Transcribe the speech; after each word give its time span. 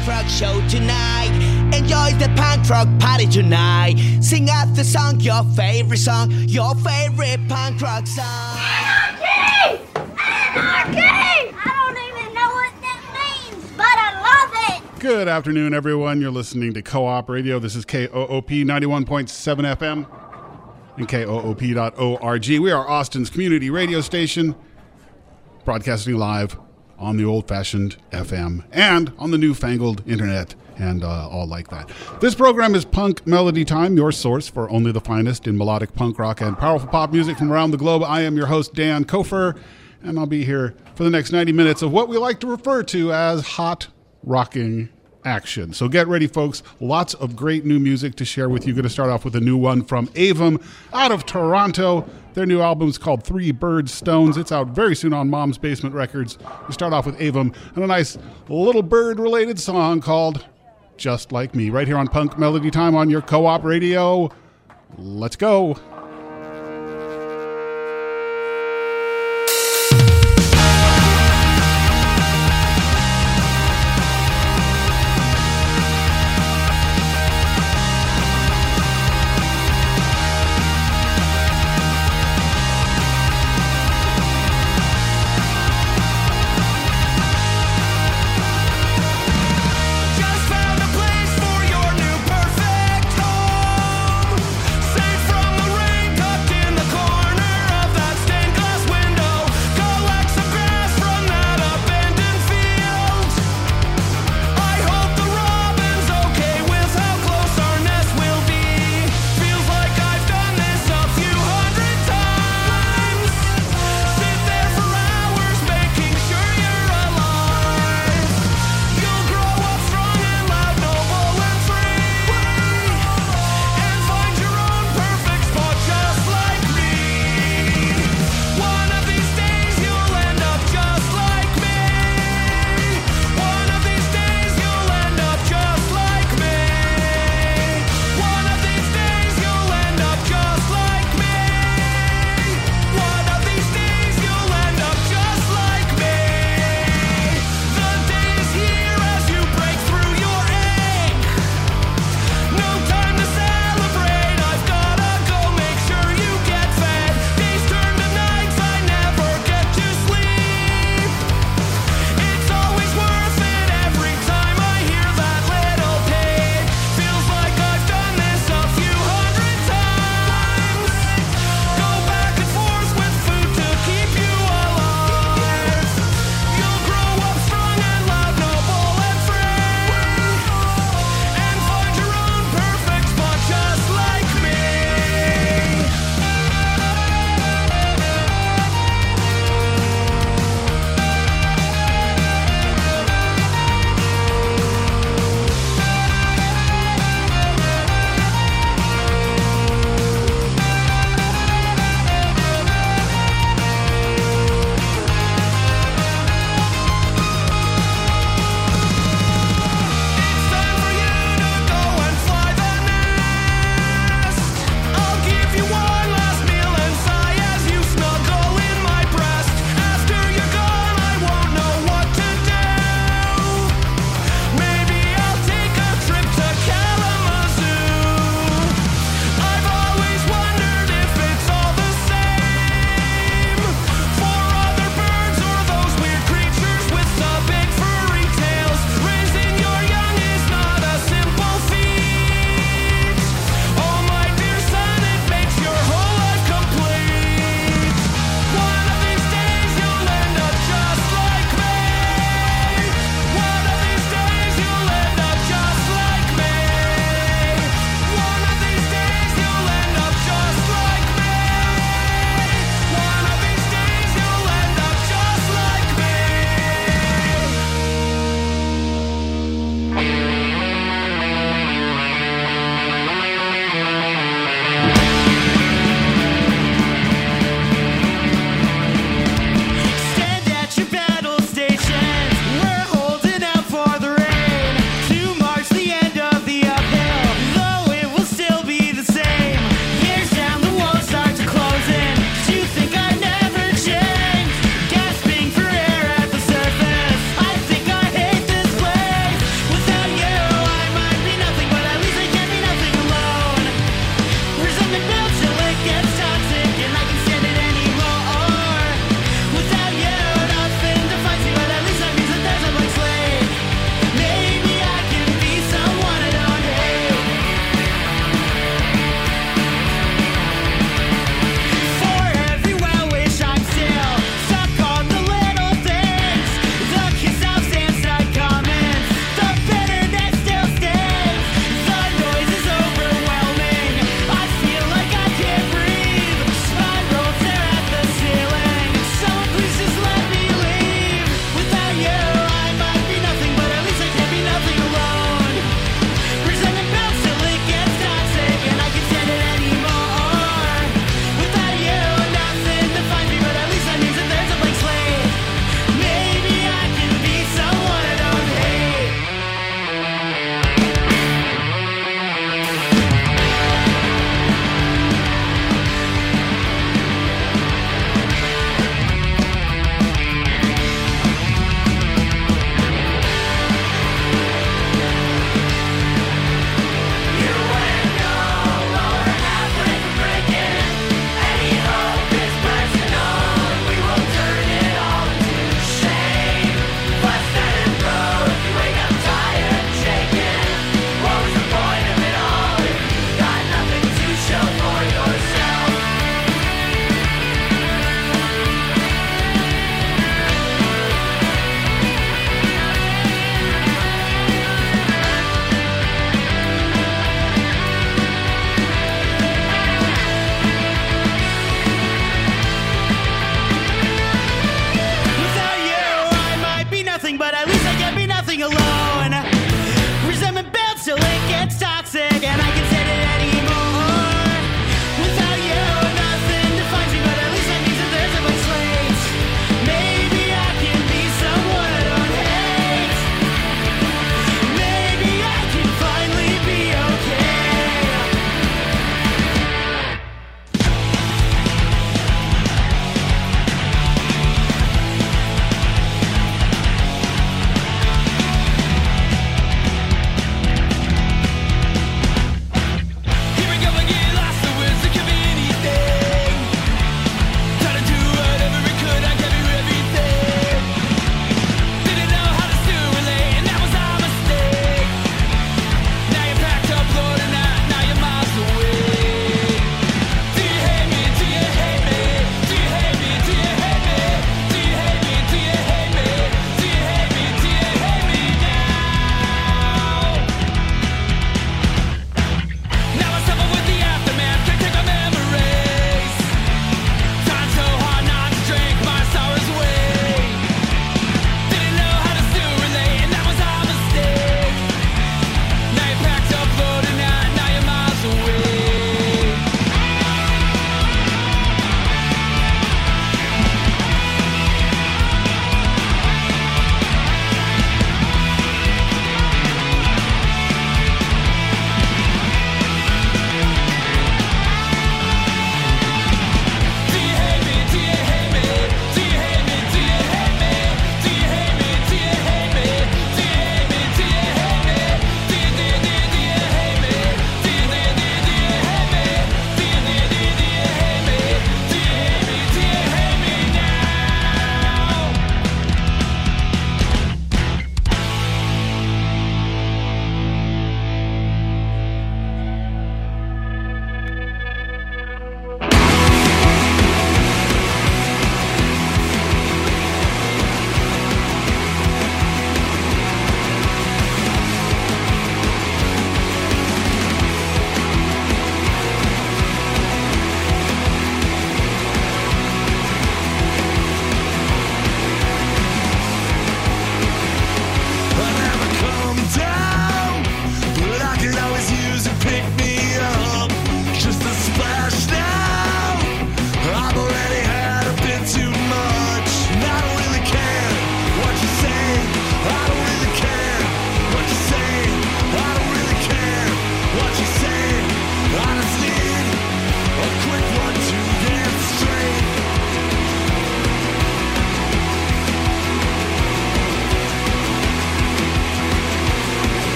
Punk 0.00 0.12
rock 0.12 0.28
show 0.28 0.66
tonight. 0.68 1.28
Enjoy 1.76 2.16
the 2.18 2.32
punk 2.34 2.66
rock 2.70 2.88
party 3.00 3.26
tonight. 3.26 3.96
Sing 4.22 4.48
out 4.48 4.74
the 4.74 4.82
song, 4.82 5.20
your 5.20 5.44
favorite 5.54 5.98
song, 5.98 6.30
your 6.30 6.74
favorite 6.76 7.46
punk 7.48 7.82
rock 7.82 8.06
song. 8.06 8.24
Anarchy! 8.56 9.82
Anarchy! 9.96 11.54
I 11.54 11.74
don't 11.76 11.98
even 11.98 12.34
know 12.34 12.48
what 12.48 12.72
that 12.80 13.52
means, 13.52 13.72
but 13.76 13.84
I 13.84 14.10
love 14.22 14.82
it! 14.94 15.00
Good 15.00 15.28
afternoon, 15.28 15.74
everyone. 15.74 16.22
You're 16.22 16.30
listening 16.30 16.72
to 16.74 16.82
Co 16.82 17.04
op 17.04 17.28
Radio. 17.28 17.58
This 17.58 17.76
is 17.76 17.84
KOOP 17.84 18.48
91.7 18.48 19.76
FM 19.76 20.06
and 20.96 21.08
KOOP.org. 21.08 22.48
We 22.48 22.70
are 22.70 22.88
Austin's 22.88 23.28
community 23.28 23.68
radio 23.68 24.00
station, 24.00 24.54
broadcasting 25.66 26.16
live 26.16 26.58
on 27.00 27.16
the 27.16 27.24
old 27.24 27.48
fashioned 27.48 27.96
FM 28.12 28.64
and 28.70 29.12
on 29.18 29.30
the 29.30 29.38
newfangled 29.38 30.06
internet 30.06 30.54
and 30.78 31.02
uh, 31.02 31.28
all 31.28 31.46
like 31.46 31.68
that. 31.68 31.90
This 32.20 32.34
program 32.34 32.74
is 32.74 32.84
Punk 32.84 33.26
Melody 33.26 33.64
Time, 33.64 33.96
your 33.96 34.12
source 34.12 34.48
for 34.48 34.70
only 34.70 34.92
the 34.92 35.00
finest 35.00 35.46
in 35.46 35.56
melodic 35.58 35.94
punk 35.94 36.18
rock 36.18 36.40
and 36.40 36.56
powerful 36.56 36.88
pop 36.88 37.12
music 37.12 37.38
from 37.38 37.52
around 37.52 37.70
the 37.70 37.76
globe. 37.76 38.02
I 38.02 38.22
am 38.22 38.36
your 38.36 38.46
host, 38.46 38.74
Dan 38.74 39.04
Kofer, 39.04 39.58
and 40.02 40.18
I'll 40.18 40.26
be 40.26 40.44
here 40.44 40.74
for 40.94 41.04
the 41.04 41.10
next 41.10 41.32
90 41.32 41.52
minutes 41.52 41.82
of 41.82 41.92
what 41.92 42.08
we 42.08 42.16
like 42.18 42.40
to 42.40 42.46
refer 42.46 42.82
to 42.84 43.12
as 43.12 43.46
hot 43.46 43.88
rocking 44.22 44.90
action. 45.24 45.72
So 45.72 45.88
get 45.88 46.08
ready, 46.08 46.26
folks. 46.26 46.62
Lots 46.80 47.14
of 47.14 47.36
great 47.36 47.64
new 47.64 47.78
music 47.78 48.14
to 48.16 48.24
share 48.24 48.48
with 48.48 48.66
you. 48.66 48.72
Going 48.72 48.84
to 48.84 48.90
start 48.90 49.10
off 49.10 49.24
with 49.24 49.36
a 49.36 49.40
new 49.40 49.56
one 49.56 49.82
from 49.82 50.08
Avum 50.08 50.62
out 50.92 51.12
of 51.12 51.26
Toronto. 51.26 52.08
Their 52.34 52.46
new 52.46 52.60
album 52.60 52.88
is 52.88 52.98
called 52.98 53.24
Three 53.24 53.50
Bird 53.50 53.90
Stones. 53.90 54.36
It's 54.36 54.52
out 54.52 54.68
very 54.68 54.94
soon 54.94 55.12
on 55.12 55.28
Mom's 55.30 55.58
Basement 55.58 55.94
Records. 55.94 56.38
We 56.68 56.72
start 56.72 56.92
off 56.92 57.06
with 57.06 57.18
Avum 57.18 57.54
and 57.74 57.84
a 57.84 57.86
nice 57.88 58.18
little 58.48 58.82
bird 58.82 59.18
related 59.18 59.58
song 59.58 60.00
called 60.00 60.46
Just 60.96 61.32
Like 61.32 61.54
Me, 61.54 61.70
right 61.70 61.88
here 61.88 61.98
on 61.98 62.06
Punk 62.06 62.38
Melody 62.38 62.70
Time 62.70 62.94
on 62.94 63.10
your 63.10 63.20
co 63.20 63.46
op 63.46 63.64
radio. 63.64 64.30
Let's 64.96 65.36
go. 65.36 65.76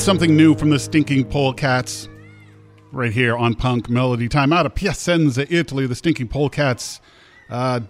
That's 0.00 0.06
something 0.06 0.34
new 0.34 0.54
from 0.54 0.70
the 0.70 0.78
Stinking 0.78 1.26
Polecats 1.26 2.08
right 2.90 3.12
here 3.12 3.36
on 3.36 3.54
Punk 3.54 3.90
Melody 3.90 4.30
Time 4.30 4.50
out 4.50 4.64
of 4.64 4.74
Piacenza, 4.74 5.46
Italy. 5.52 5.86
The 5.86 5.94
Stinking 5.94 6.28
Polecats. 6.28 7.00
Uh, 7.50 7.80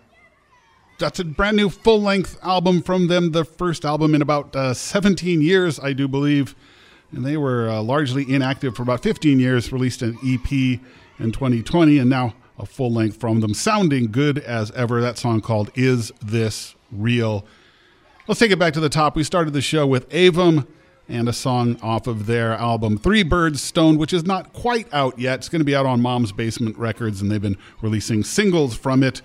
that's 0.98 1.20
a 1.20 1.24
brand 1.24 1.56
new 1.56 1.70
full 1.70 2.02
length 2.02 2.36
album 2.42 2.82
from 2.82 3.06
them, 3.06 3.30
the 3.30 3.44
first 3.44 3.84
album 3.84 4.16
in 4.16 4.22
about 4.22 4.56
uh, 4.56 4.74
17 4.74 5.40
years, 5.40 5.78
I 5.78 5.92
do 5.92 6.08
believe. 6.08 6.56
And 7.12 7.24
they 7.24 7.36
were 7.36 7.68
uh, 7.68 7.80
largely 7.80 8.28
inactive 8.28 8.74
for 8.74 8.82
about 8.82 9.04
15 9.04 9.38
years, 9.38 9.70
released 9.70 10.02
an 10.02 10.18
EP 10.26 10.50
in 10.50 11.30
2020, 11.30 11.96
and 11.96 12.10
now 12.10 12.34
a 12.58 12.66
full 12.66 12.92
length 12.92 13.20
from 13.20 13.38
them, 13.38 13.54
sounding 13.54 14.10
good 14.10 14.40
as 14.40 14.72
ever. 14.72 15.00
That 15.00 15.16
song 15.16 15.40
called 15.42 15.70
Is 15.76 16.10
This 16.20 16.74
Real? 16.90 17.44
Let's 18.26 18.40
take 18.40 18.50
it 18.50 18.58
back 18.58 18.72
to 18.72 18.80
the 18.80 18.88
top. 18.88 19.14
We 19.14 19.22
started 19.22 19.52
the 19.52 19.62
show 19.62 19.86
with 19.86 20.08
Avum 20.08 20.66
and 21.10 21.28
a 21.28 21.32
song 21.32 21.78
off 21.82 22.06
of 22.06 22.26
their 22.26 22.52
album 22.52 22.96
Three 22.98 23.22
Birds 23.22 23.60
Stoned, 23.60 23.98
which 23.98 24.12
is 24.12 24.24
not 24.24 24.52
quite 24.52 24.92
out 24.92 25.18
yet. 25.18 25.40
It's 25.40 25.48
going 25.48 25.60
to 25.60 25.64
be 25.64 25.74
out 25.74 25.86
on 25.86 26.00
Mom's 26.00 26.32
Basement 26.32 26.76
Records, 26.78 27.20
and 27.20 27.30
they've 27.30 27.42
been 27.42 27.58
releasing 27.82 28.24
singles 28.24 28.76
from 28.76 29.02
it 29.02 29.20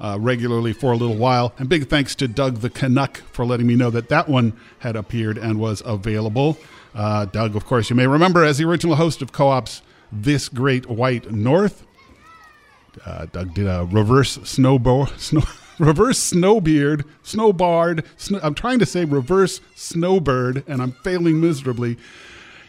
uh, 0.00 0.16
regularly 0.20 0.72
for 0.72 0.92
a 0.92 0.96
little 0.96 1.16
while. 1.16 1.52
And 1.58 1.68
big 1.68 1.88
thanks 1.88 2.14
to 2.16 2.28
Doug 2.28 2.58
the 2.58 2.70
Canuck 2.70 3.18
for 3.32 3.44
letting 3.44 3.66
me 3.66 3.76
know 3.76 3.90
that 3.90 4.08
that 4.08 4.28
one 4.28 4.52
had 4.80 4.96
appeared 4.96 5.38
and 5.38 5.58
was 5.58 5.82
available. 5.84 6.58
Uh, 6.94 7.24
Doug, 7.26 7.56
of 7.56 7.64
course, 7.66 7.90
you 7.90 7.96
may 7.96 8.06
remember 8.06 8.44
as 8.44 8.58
the 8.58 8.64
original 8.64 8.96
host 8.96 9.22
of 9.22 9.32
Co 9.32 9.48
op's 9.48 9.82
This 10.10 10.48
Great 10.48 10.88
White 10.88 11.30
North. 11.30 11.86
Uh, 13.04 13.26
Doug 13.26 13.54
did 13.54 13.66
a 13.66 13.86
reverse 13.90 14.38
snowbo- 14.38 15.16
snow 15.18 15.42
reverse 15.80 16.32
snowbeard, 16.32 17.04
snowbard. 17.24 18.04
Snow, 18.16 18.38
I'm 18.42 18.54
trying 18.54 18.78
to 18.78 18.86
say 18.86 19.04
reverse 19.04 19.60
snowbird, 19.74 20.62
and 20.68 20.80
I'm 20.80 20.92
failing 20.92 21.40
miserably. 21.40 21.96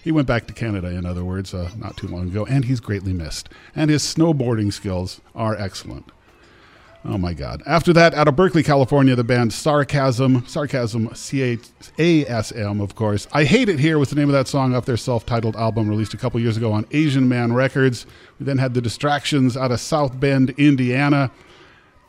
He 0.03 0.11
went 0.11 0.27
back 0.27 0.47
to 0.47 0.53
Canada, 0.53 0.87
in 0.87 1.05
other 1.05 1.23
words, 1.23 1.53
uh, 1.53 1.69
not 1.77 1.95
too 1.97 2.07
long 2.07 2.29
ago, 2.29 2.45
and 2.45 2.65
he's 2.65 2.79
greatly 2.79 3.13
missed. 3.13 3.49
And 3.75 3.91
his 3.91 4.01
snowboarding 4.01 4.73
skills 4.73 5.21
are 5.35 5.55
excellent. 5.55 6.11
Oh 7.03 7.17
my 7.17 7.33
God. 7.33 7.63
After 7.65 7.93
that, 7.93 8.13
out 8.13 8.27
of 8.27 8.35
Berkeley, 8.35 8.61
California, 8.61 9.15
the 9.15 9.23
band 9.23 9.53
Sarchasm, 9.53 10.45
Sarchasm, 10.47 11.13
C 11.15 11.57
A 11.97 12.25
S 12.27 12.51
M, 12.51 12.79
of 12.79 12.93
course. 12.93 13.27
I 13.31 13.43
Hate 13.43 13.69
It 13.69 13.79
Here 13.79 13.97
was 13.97 14.11
the 14.11 14.15
name 14.15 14.29
of 14.29 14.33
that 14.33 14.47
song 14.47 14.75
off 14.75 14.85
their 14.85 14.97
self 14.97 15.25
titled 15.25 15.55
album 15.55 15.89
released 15.89 16.13
a 16.13 16.17
couple 16.17 16.39
years 16.39 16.57
ago 16.57 16.71
on 16.71 16.85
Asian 16.91 17.27
Man 17.27 17.53
Records. 17.53 18.05
We 18.39 18.45
then 18.45 18.59
had 18.59 18.75
the 18.75 18.81
Distractions 18.81 19.57
out 19.57 19.71
of 19.71 19.79
South 19.79 20.19
Bend, 20.19 20.51
Indiana, 20.57 21.31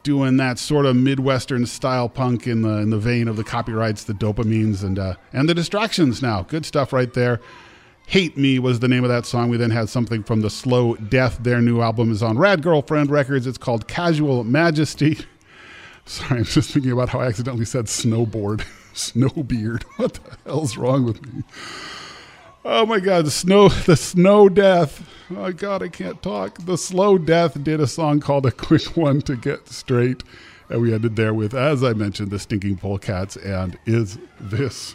doing 0.03 0.37
that 0.39 0.59
sort 0.59 0.87
of 0.87 0.97
Midwestern 0.97 1.67
style 1.67 2.09
punk 2.09 2.47
in 2.47 2.63
the, 2.63 2.79
in 2.79 2.91
the 2.91 2.99
vein 2.99 3.29
of 3.29 3.37
the 3.37 3.45
copyrights, 3.45 4.05
the 4.05 4.13
dopamines, 4.13 4.83
and, 4.83 4.99
uh, 4.99 5.15
and 5.33 5.49
the 5.49 5.55
Distractions 5.55 6.23
now. 6.23 6.43
Good 6.43 6.67
stuff 6.67 6.93
right 6.93 7.13
there. 7.13 7.41
Hate 8.07 8.37
Me 8.37 8.59
was 8.59 8.81
the 8.81 8.89
name 8.89 9.05
of 9.05 9.11
that 9.11 9.25
song. 9.27 9.49
We 9.49 9.57
then 9.57 9.71
had 9.71 9.89
something 9.89 10.23
from 10.23 10.41
the 10.41 10.51
Slow 10.51 10.97
Death. 10.97 11.39
Their 11.43 11.61
new 11.61 11.81
album 11.81 12.11
is 12.11 12.23
on 12.23 12.37
Rad 12.37 12.63
Girlfriend 12.63 13.11
Records. 13.11 13.47
It's 13.47 13.59
called 13.59 13.89
Casual 13.89 14.45
Majesty. 14.45 15.19
Sorry, 16.05 16.41
I'm 16.41 16.45
just 16.45 16.71
thinking 16.73 16.91
about 16.93 17.11
how 17.11 17.21
I 17.21 17.27
accidentally 17.27 17.65
said 17.65 17.87
snowboard. 17.87 18.67
Snowbeard. 18.95 19.85
What 19.97 20.15
the 20.15 20.37
hell's 20.45 20.77
wrong 20.77 21.05
with 21.05 21.25
me? 21.25 21.43
Oh 22.65 22.87
my 22.87 23.01
God, 23.01 23.27
the 23.27 23.31
snow, 23.31 23.69
the 23.87 23.97
snow 23.97 24.49
death. 24.49 25.09
Oh 25.31 25.35
my 25.35 25.53
God, 25.53 25.83
I 25.83 25.89
can't 25.89 26.23
talk. 26.23 26.65
The 26.65 26.79
slow 26.79 27.19
death 27.19 27.63
did 27.63 27.81
a 27.81 27.87
song 27.87 28.21
called 28.21 28.47
"A 28.47 28.53
Quick 28.53 28.97
One 28.97 29.21
to 29.23 29.35
Get 29.37 29.69
Straight," 29.69 30.23
and 30.69 30.81
we 30.81 30.95
ended 30.95 31.17
there 31.17 31.35
with, 31.35 31.55
as 31.55 31.83
I 31.83 31.93
mentioned, 31.93 32.31
the 32.31 32.39
Stinking 32.39 32.77
Polecats. 32.77 33.37
And 33.37 33.79
is 33.87 34.19
this 34.41 34.95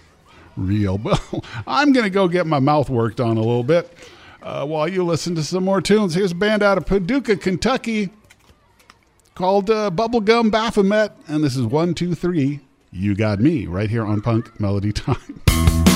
real? 0.55 0.97
Well, 1.03 1.43
I'm 1.65 1.91
gonna 1.91 2.09
go 2.09 2.27
get 2.27 2.47
my 2.47 2.59
mouth 2.59 2.89
worked 2.89 3.19
on 3.19 3.35
a 3.35 3.41
little 3.41 3.63
bit 3.63 3.93
uh, 4.41 4.65
while 4.65 4.87
you 4.87 5.03
listen 5.03 5.35
to 5.35 5.43
some 5.43 5.65
more 5.65 5.81
tunes. 5.81 6.13
Here's 6.13 6.31
a 6.31 6.35
band 6.35 6.63
out 6.63 6.77
of 6.77 6.85
Paducah, 6.85 7.35
Kentucky, 7.35 8.11
called 9.35 9.69
uh, 9.69 9.91
Bubblegum 9.91 10.51
Baphomet, 10.51 11.11
and 11.27 11.43
this 11.43 11.57
is 11.57 11.65
one, 11.65 11.93
two, 11.93 12.15
three. 12.15 12.61
You 12.91 13.13
got 13.13 13.39
me 13.39 13.65
right 13.65 13.89
here 13.89 14.05
on 14.05 14.21
Punk 14.21 14.57
Melody 14.59 14.93
Time. 14.93 15.41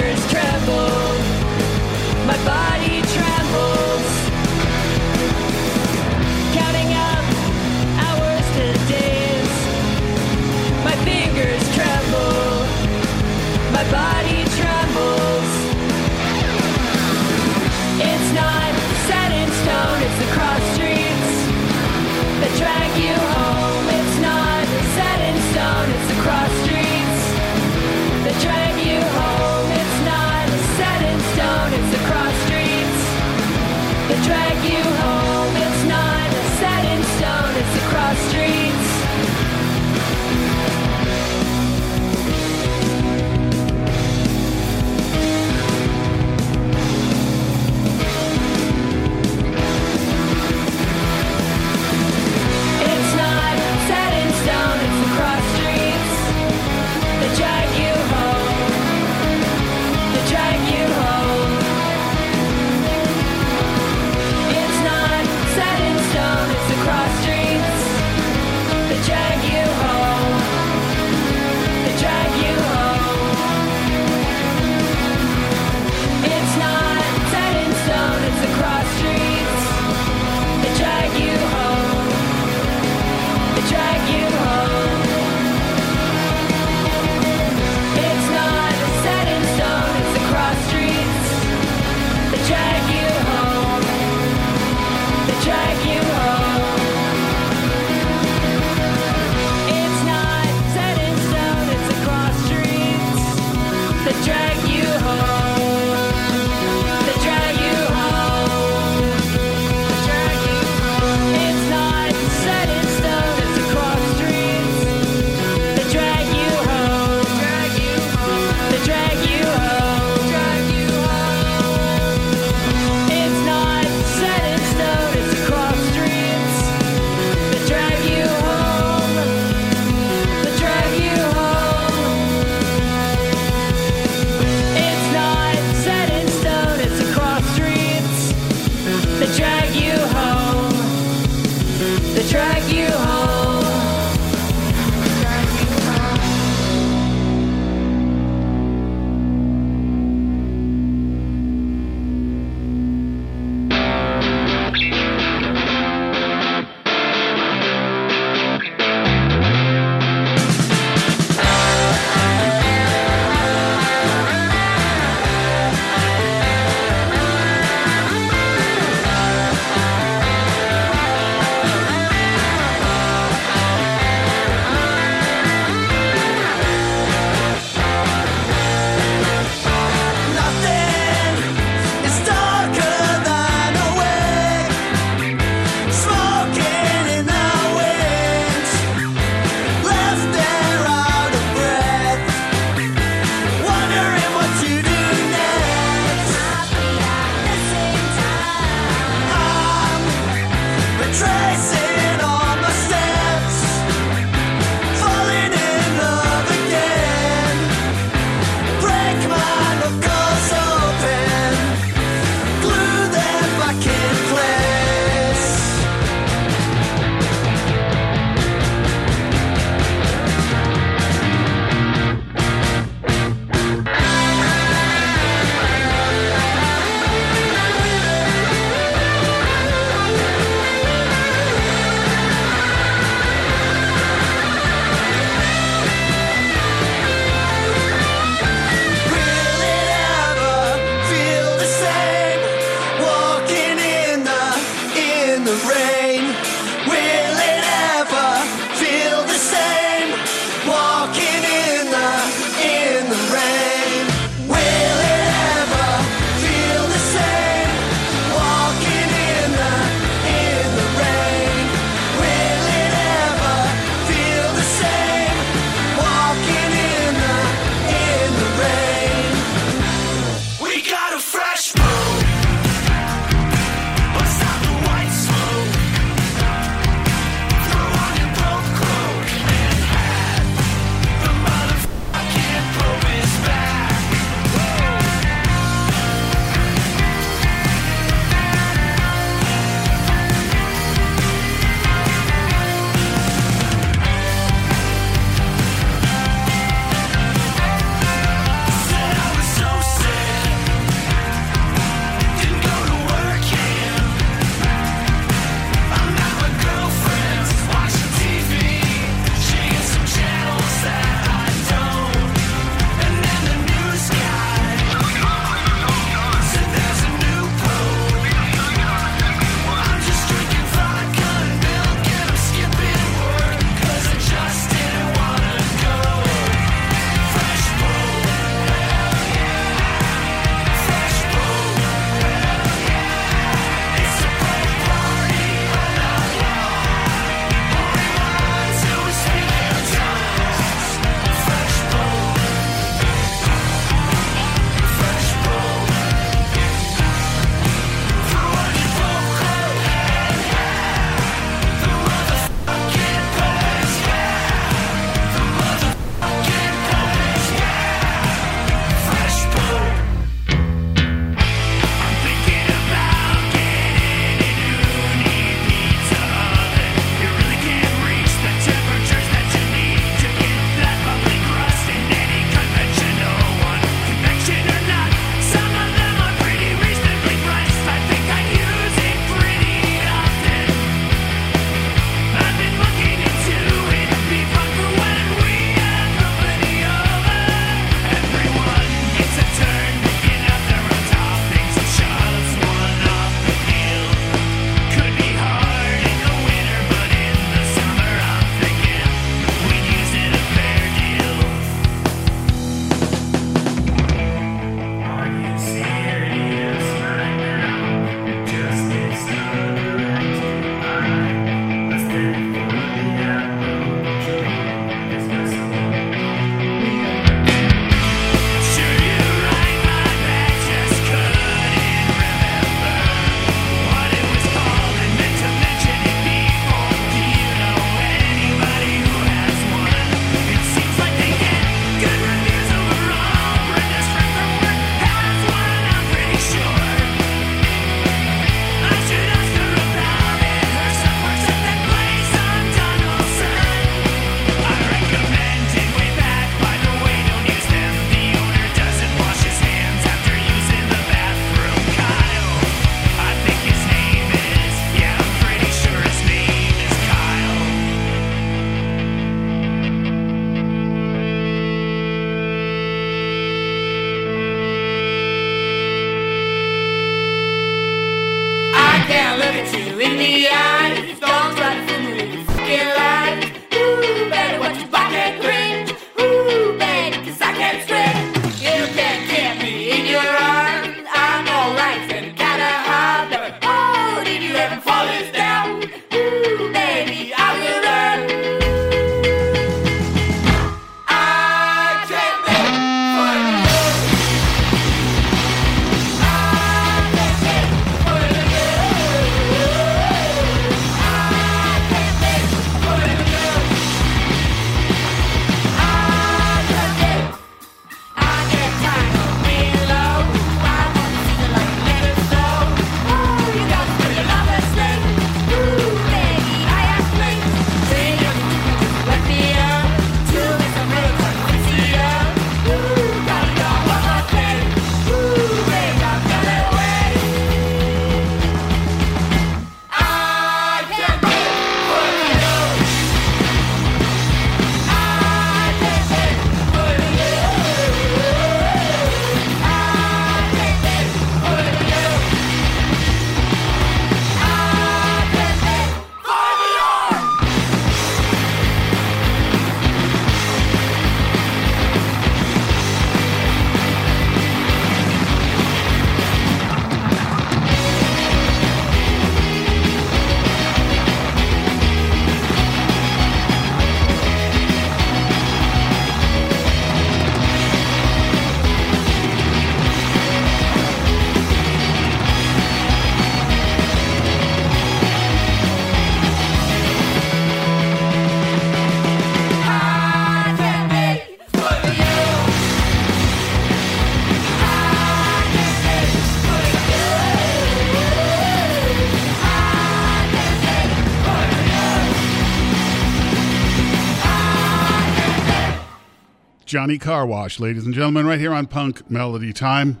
Johnny 596.80 596.96
Car 596.96 597.26
Wash, 597.26 597.60
ladies 597.60 597.84
and 597.84 597.92
gentlemen, 597.92 598.24
right 598.24 598.40
here 598.40 598.54
on 598.54 598.66
Punk 598.66 599.10
Melody 599.10 599.52
Time. 599.52 600.00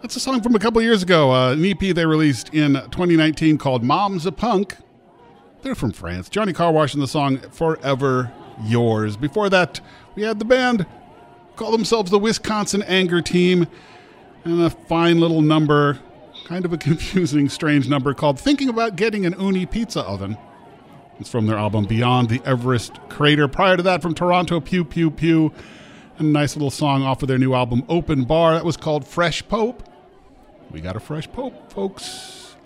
That's 0.00 0.16
a 0.16 0.20
song 0.20 0.40
from 0.40 0.54
a 0.54 0.58
couple 0.58 0.80
years 0.80 1.02
ago, 1.02 1.30
uh, 1.30 1.52
an 1.52 1.62
EP 1.62 1.94
they 1.94 2.06
released 2.06 2.54
in 2.54 2.72
2019 2.72 3.58
called 3.58 3.84
Mom's 3.84 4.24
a 4.24 4.32
Punk. 4.32 4.78
They're 5.60 5.74
from 5.74 5.92
France. 5.92 6.30
Johnny 6.30 6.54
Car 6.54 6.72
Wash 6.72 6.94
and 6.94 7.02
the 7.02 7.06
song 7.06 7.36
Forever 7.50 8.32
Yours. 8.64 9.18
Before 9.18 9.50
that, 9.50 9.82
we 10.14 10.22
had 10.22 10.38
the 10.38 10.46
band 10.46 10.86
call 11.56 11.70
themselves 11.70 12.10
the 12.10 12.18
Wisconsin 12.18 12.82
Anger 12.84 13.20
Team 13.20 13.66
and 14.44 14.62
a 14.62 14.70
fine 14.70 15.20
little 15.20 15.42
number, 15.42 15.98
kind 16.46 16.64
of 16.64 16.72
a 16.72 16.78
confusing, 16.88 17.50
strange 17.50 17.90
number 17.90 18.14
called 18.14 18.40
Thinking 18.40 18.70
About 18.70 18.96
Getting 18.96 19.26
an 19.26 19.34
Ooni 19.34 19.70
Pizza 19.70 20.00
Oven. 20.00 20.38
It's 21.20 21.28
from 21.28 21.46
their 21.46 21.58
album 21.58 21.84
Beyond 21.84 22.28
the 22.28 22.40
Everest 22.44 23.00
Crater. 23.08 23.48
Prior 23.48 23.76
to 23.76 23.82
that, 23.82 24.02
from 24.02 24.14
Toronto, 24.14 24.60
Pew 24.60 24.84
Pew 24.84 25.10
Pew, 25.10 25.52
a 26.18 26.22
nice 26.22 26.54
little 26.54 26.70
song 26.70 27.02
off 27.02 27.22
of 27.22 27.28
their 27.28 27.38
new 27.38 27.54
album 27.54 27.82
Open 27.88 28.24
Bar. 28.24 28.54
That 28.54 28.64
was 28.64 28.76
called 28.76 29.06
Fresh 29.06 29.48
Pope. 29.48 29.82
We 30.70 30.80
got 30.80 30.94
a 30.94 31.00
fresh 31.00 31.30
pope, 31.32 31.72
folks. 31.72 32.56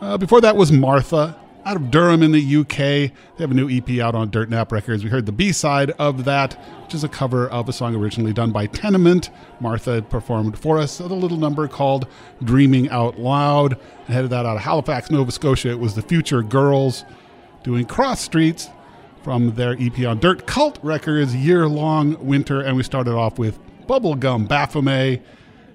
Uh, 0.00 0.16
before 0.16 0.40
that 0.40 0.56
was 0.56 0.72
Martha 0.72 1.36
out 1.66 1.76
of 1.76 1.90
Durham 1.90 2.22
in 2.22 2.32
the 2.32 2.56
UK. 2.56 2.76
They 2.76 3.12
have 3.38 3.50
a 3.50 3.54
new 3.54 3.68
EP 3.68 4.00
out 4.00 4.14
on 4.14 4.30
Dirtnap 4.30 4.72
Records. 4.72 5.04
We 5.04 5.10
heard 5.10 5.26
the 5.26 5.32
B 5.32 5.52
side 5.52 5.90
of 5.98 6.24
that, 6.24 6.54
which 6.84 6.94
is 6.94 7.04
a 7.04 7.08
cover 7.08 7.48
of 7.48 7.68
a 7.68 7.72
song 7.74 7.94
originally 7.94 8.32
done 8.32 8.50
by 8.50 8.66
Tenement. 8.66 9.28
Martha 9.60 10.00
performed 10.00 10.58
for 10.58 10.78
us 10.78 11.00
a 11.00 11.06
little 11.06 11.36
number 11.36 11.68
called 11.68 12.06
Dreaming 12.42 12.88
Out 12.88 13.18
Loud. 13.18 13.78
Ahead 14.08 14.24
of 14.24 14.30
that, 14.30 14.46
out 14.46 14.56
of 14.56 14.62
Halifax, 14.62 15.10
Nova 15.10 15.30
Scotia, 15.30 15.70
it 15.70 15.78
was 15.78 15.94
the 15.94 16.02
Future 16.02 16.42
Girls 16.42 17.04
doing 17.68 17.84
Cross 17.84 18.22
Streets 18.22 18.70
from 19.22 19.54
their 19.54 19.76
EP 19.78 20.06
on 20.06 20.18
Dirt 20.20 20.46
Cult 20.46 20.78
Records, 20.82 21.36
Year 21.36 21.68
Long 21.68 22.16
Winter. 22.24 22.62
And 22.62 22.78
we 22.78 22.82
started 22.82 23.12
off 23.12 23.38
with 23.38 23.58
Bubblegum 23.86 24.48
Baphomet 24.48 25.22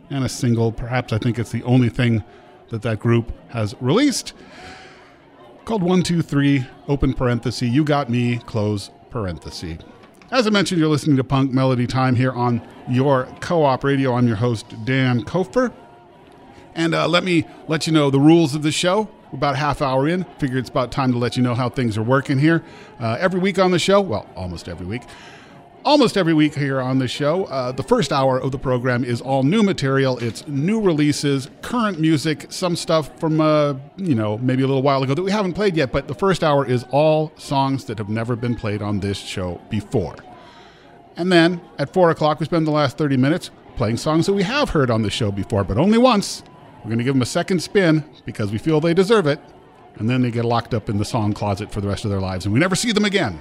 and 0.09 0.25
a 0.25 0.29
single. 0.29 0.71
Perhaps 0.71 1.13
I 1.13 1.19
think 1.19 1.37
it's 1.37 1.51
the 1.51 1.61
only 1.61 1.89
thing 1.89 2.23
that 2.69 2.81
that 2.81 2.99
group 2.99 3.31
has 3.49 3.75
released 3.79 4.33
called 5.65 5.83
123, 5.83 6.65
open 6.87 7.13
parenthesis, 7.13 7.69
You 7.69 7.83
Got 7.83 8.09
Me, 8.09 8.39
close 8.39 8.89
parenthesis. 9.11 9.77
As 10.31 10.47
I 10.47 10.49
mentioned, 10.49 10.79
you're 10.79 10.89
listening 10.89 11.17
to 11.17 11.23
Punk 11.23 11.51
Melody 11.51 11.85
Time 11.85 12.15
here 12.15 12.31
on 12.31 12.67
your 12.89 13.27
co 13.39 13.63
op 13.63 13.83
radio. 13.83 14.15
I'm 14.15 14.25
your 14.25 14.37
host, 14.37 14.65
Dan 14.83 15.23
Kofer. 15.25 15.71
And 16.73 16.95
uh, 16.95 17.07
let 17.07 17.23
me 17.23 17.45
let 17.67 17.85
you 17.85 17.93
know 17.93 18.09
the 18.09 18.19
rules 18.19 18.55
of 18.55 18.63
the 18.63 18.71
show. 18.71 19.09
About 19.33 19.55
half 19.55 19.81
hour 19.81 20.07
in. 20.07 20.23
Figure 20.37 20.57
it's 20.57 20.69
about 20.69 20.91
time 20.91 21.11
to 21.11 21.17
let 21.17 21.35
you 21.35 21.43
know 21.43 21.55
how 21.55 21.67
things 21.67 21.97
are 21.97 22.03
working 22.03 22.37
here. 22.37 22.63
Uh, 22.99 23.17
every 23.19 23.39
week 23.39 23.57
on 23.57 23.71
the 23.71 23.79
show, 23.79 23.99
well, 23.99 24.27
almost 24.35 24.69
every 24.69 24.85
week, 24.85 25.01
almost 25.83 26.17
every 26.17 26.33
week 26.33 26.55
here 26.55 26.79
on 26.79 26.99
the 26.99 27.07
show. 27.07 27.45
Uh, 27.45 27.71
the 27.71 27.83
first 27.83 28.11
hour 28.11 28.39
of 28.39 28.51
the 28.51 28.59
program 28.59 29.03
is 29.03 29.21
all 29.21 29.43
new 29.43 29.63
material. 29.63 30.17
It's 30.19 30.47
new 30.47 30.79
releases, 30.79 31.49
current 31.61 31.99
music, 31.99 32.47
some 32.49 32.75
stuff 32.75 33.17
from, 33.19 33.41
uh, 33.41 33.73
you 33.97 34.15
know, 34.15 34.37
maybe 34.37 34.63
a 34.63 34.67
little 34.67 34.83
while 34.83 35.01
ago 35.03 35.13
that 35.13 35.23
we 35.23 35.31
haven't 35.31 35.53
played 35.53 35.75
yet. 35.75 35.91
But 35.91 36.07
the 36.07 36.15
first 36.15 36.43
hour 36.43 36.65
is 36.65 36.85
all 36.91 37.31
songs 37.37 37.85
that 37.85 37.97
have 37.97 38.09
never 38.09 38.35
been 38.35 38.55
played 38.55 38.81
on 38.81 38.99
this 38.99 39.17
show 39.17 39.59
before. 39.69 40.15
And 41.17 41.31
then 41.31 41.61
at 41.77 41.93
4 41.93 42.09
o'clock, 42.11 42.39
we 42.39 42.45
spend 42.45 42.65
the 42.65 42.71
last 42.71 42.97
30 42.97 43.17
minutes 43.17 43.51
playing 43.75 43.97
songs 43.97 44.25
that 44.25 44.33
we 44.33 44.43
have 44.43 44.69
heard 44.69 44.89
on 44.89 45.01
the 45.01 45.09
show 45.09 45.31
before, 45.31 45.63
but 45.63 45.77
only 45.77 45.97
once. 45.97 46.43
We're 46.83 46.89
going 46.89 46.97
to 46.97 47.03
give 47.05 47.13
them 47.15 47.21
a 47.21 47.25
second 47.25 47.61
spin 47.61 48.03
because 48.25 48.51
we 48.51 48.57
feel 48.57 48.81
they 48.81 48.93
deserve 48.93 49.25
it. 49.25 49.39
And 49.95 50.09
then 50.09 50.21
they 50.21 50.31
get 50.31 50.43
locked 50.43 50.73
up 50.73 50.89
in 50.89 50.97
the 50.97 51.05
song 51.05 51.33
closet 51.33 51.71
for 51.71 51.79
the 51.79 51.87
rest 51.87 52.03
of 52.03 52.11
their 52.11 52.19
lives, 52.19 52.45
and 52.45 52.53
we 52.53 52.59
never 52.59 52.75
see 52.75 52.91
them 52.91 53.05
again. 53.05 53.39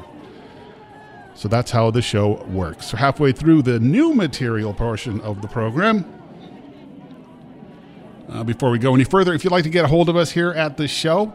So 1.35 1.48
that's 1.48 1.70
how 1.70 1.90
the 1.90 2.02
show 2.02 2.44
works. 2.44 2.92
We're 2.92 2.98
halfway 2.98 3.33
through 3.33 3.62
the 3.62 3.81
new 3.81 4.14
material 4.14 4.74
portion 4.74 5.20
of 5.22 5.40
the 5.40 5.48
program. 5.48 6.05
Uh, 8.28 8.44
before 8.44 8.70
we 8.70 8.78
go 8.78 8.94
any 8.94 9.05
further, 9.05 9.33
if 9.33 9.44
you'd 9.44 9.50
like 9.50 9.64
to 9.64 9.70
get 9.70 9.85
a 9.85 9.88
hold 9.88 10.09
of 10.09 10.16
us 10.16 10.31
here 10.31 10.50
at 10.50 10.76
the 10.76 10.87
show, 10.87 11.33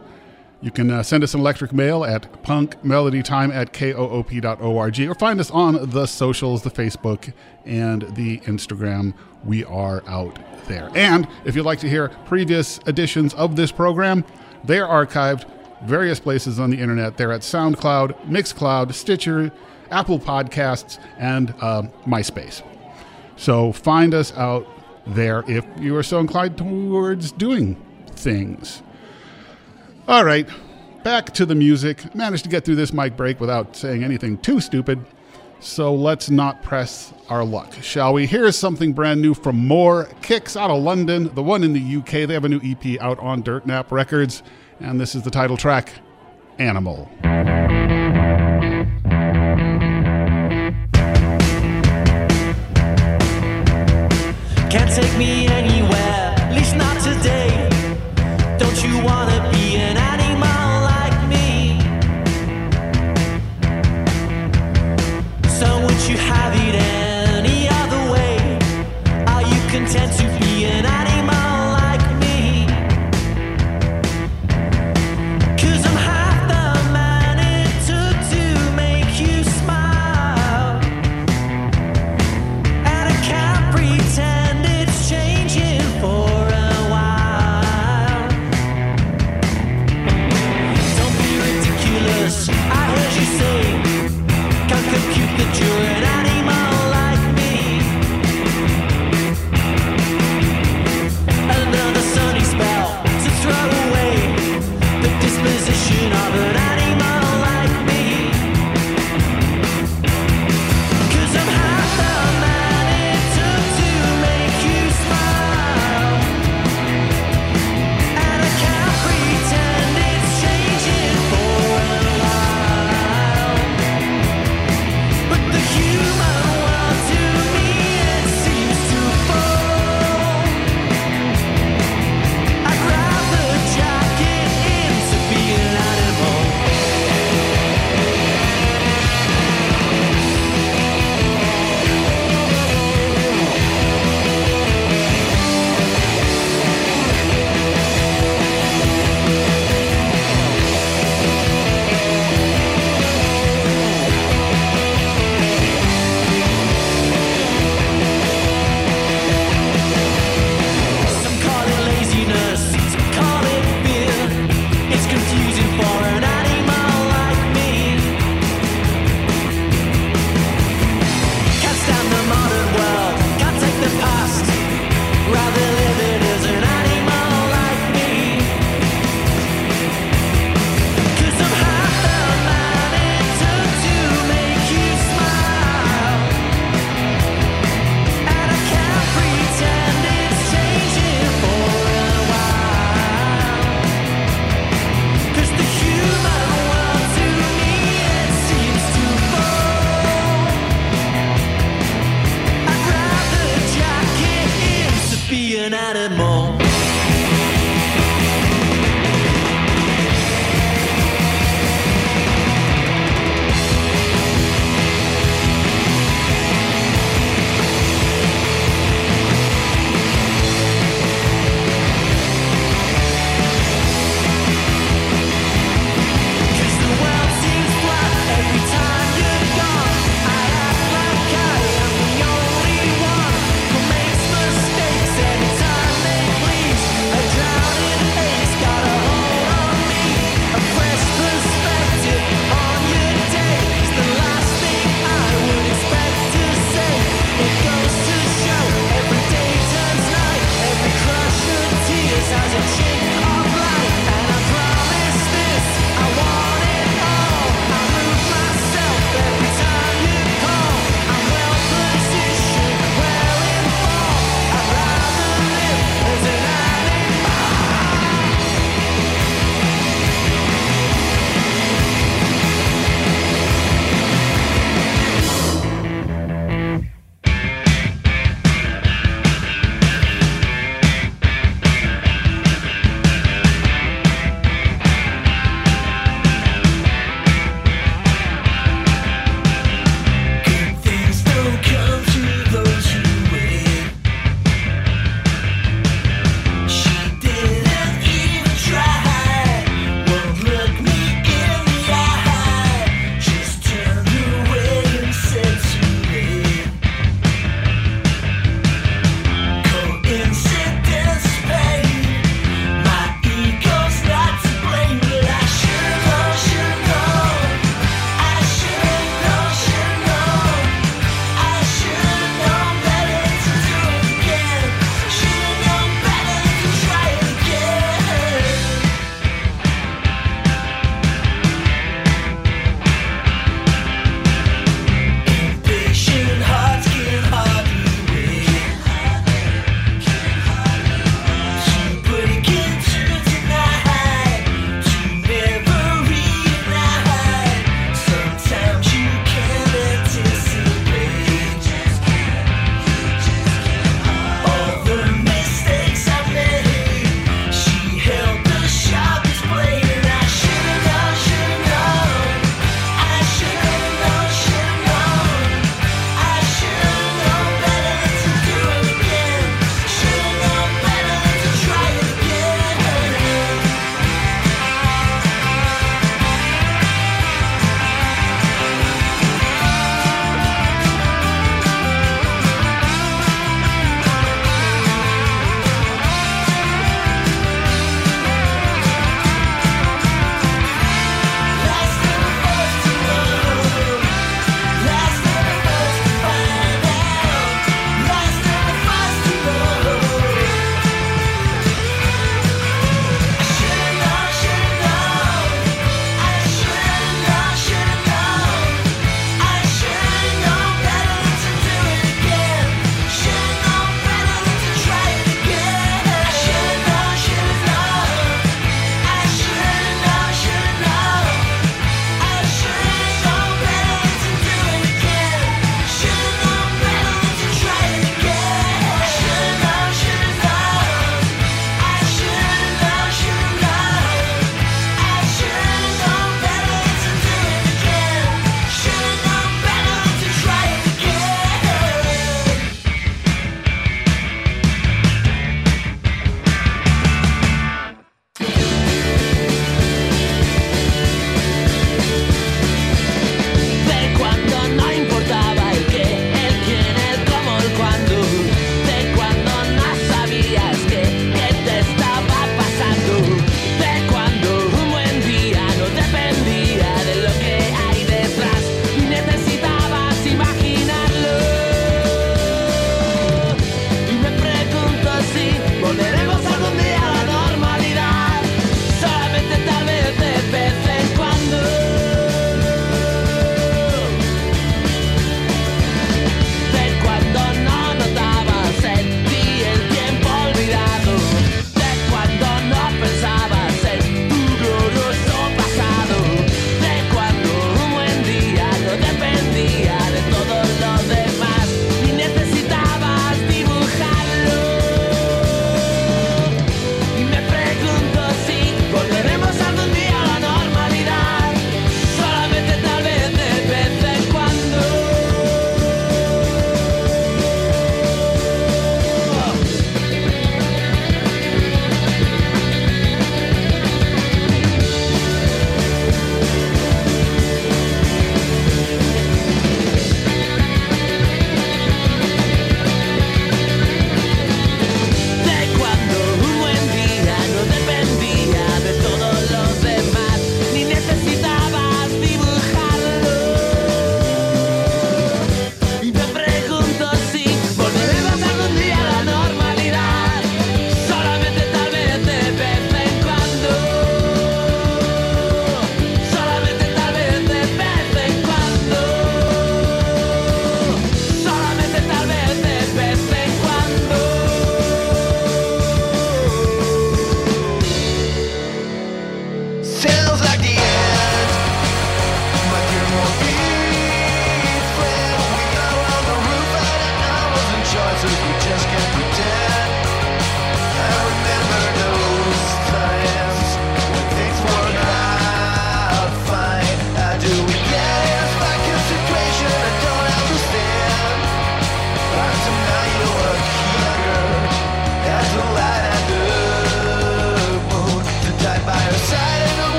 you 0.60 0.70
can 0.72 0.90
uh, 0.90 1.02
send 1.02 1.22
us 1.22 1.34
an 1.34 1.40
electric 1.40 1.72
mail 1.72 2.04
at 2.04 2.42
punkmelodytime 2.42 3.54
at 3.54 3.72
koop.org 3.72 5.00
or 5.00 5.14
find 5.14 5.40
us 5.40 5.50
on 5.50 5.90
the 5.90 6.06
socials, 6.06 6.62
the 6.62 6.70
Facebook 6.70 7.32
and 7.64 8.02
the 8.16 8.40
Instagram. 8.40 9.14
We 9.44 9.64
are 9.64 10.02
out 10.08 10.38
there. 10.66 10.90
And 10.94 11.28
if 11.44 11.54
you'd 11.54 11.64
like 11.64 11.78
to 11.80 11.88
hear 11.88 12.08
previous 12.26 12.80
editions 12.86 13.34
of 13.34 13.54
this 13.54 13.70
program, 13.70 14.24
they 14.64 14.80
are 14.80 15.06
archived 15.06 15.44
various 15.84 16.18
places 16.18 16.58
on 16.58 16.70
the 16.70 16.78
internet. 16.78 17.16
They're 17.16 17.32
at 17.32 17.42
SoundCloud, 17.42 18.26
Mixcloud, 18.26 18.92
Stitcher, 18.92 19.52
Apple 19.92 20.18
Podcasts, 20.18 20.98
and 21.18 21.54
uh, 21.60 21.82
MySpace. 22.04 22.62
So 23.36 23.72
find 23.72 24.12
us 24.12 24.36
out 24.36 24.66
there 25.06 25.44
if 25.46 25.64
you 25.78 25.96
are 25.96 26.02
so 26.02 26.18
inclined 26.18 26.58
towards 26.58 27.30
doing 27.30 27.76
things. 28.10 28.82
All 30.08 30.24
right, 30.24 30.48
back 31.04 31.34
to 31.34 31.44
the 31.44 31.54
music. 31.54 32.14
Managed 32.14 32.44
to 32.44 32.48
get 32.48 32.64
through 32.64 32.76
this 32.76 32.94
mic 32.94 33.14
break 33.14 33.40
without 33.40 33.76
saying 33.76 34.02
anything 34.02 34.38
too 34.38 34.58
stupid. 34.58 35.04
So 35.60 35.94
let's 35.94 36.30
not 36.30 36.62
press 36.62 37.12
our 37.28 37.44
luck, 37.44 37.74
shall 37.82 38.14
we? 38.14 38.24
Here's 38.24 38.56
something 38.56 38.94
brand 38.94 39.20
new 39.20 39.34
from 39.34 39.56
More 39.66 40.08
Kicks 40.22 40.56
out 40.56 40.70
of 40.70 40.82
London, 40.82 41.34
the 41.34 41.42
one 41.42 41.62
in 41.62 41.74
the 41.74 41.96
UK. 41.96 42.26
They 42.26 42.32
have 42.32 42.46
a 42.46 42.48
new 42.48 42.60
EP 42.64 42.98
out 43.02 43.18
on 43.18 43.42
Dirtnap 43.42 43.90
Records, 43.90 44.42
and 44.80 44.98
this 44.98 45.14
is 45.14 45.24
the 45.24 45.30
title 45.30 45.58
track 45.58 45.92
Animal. 46.58 47.10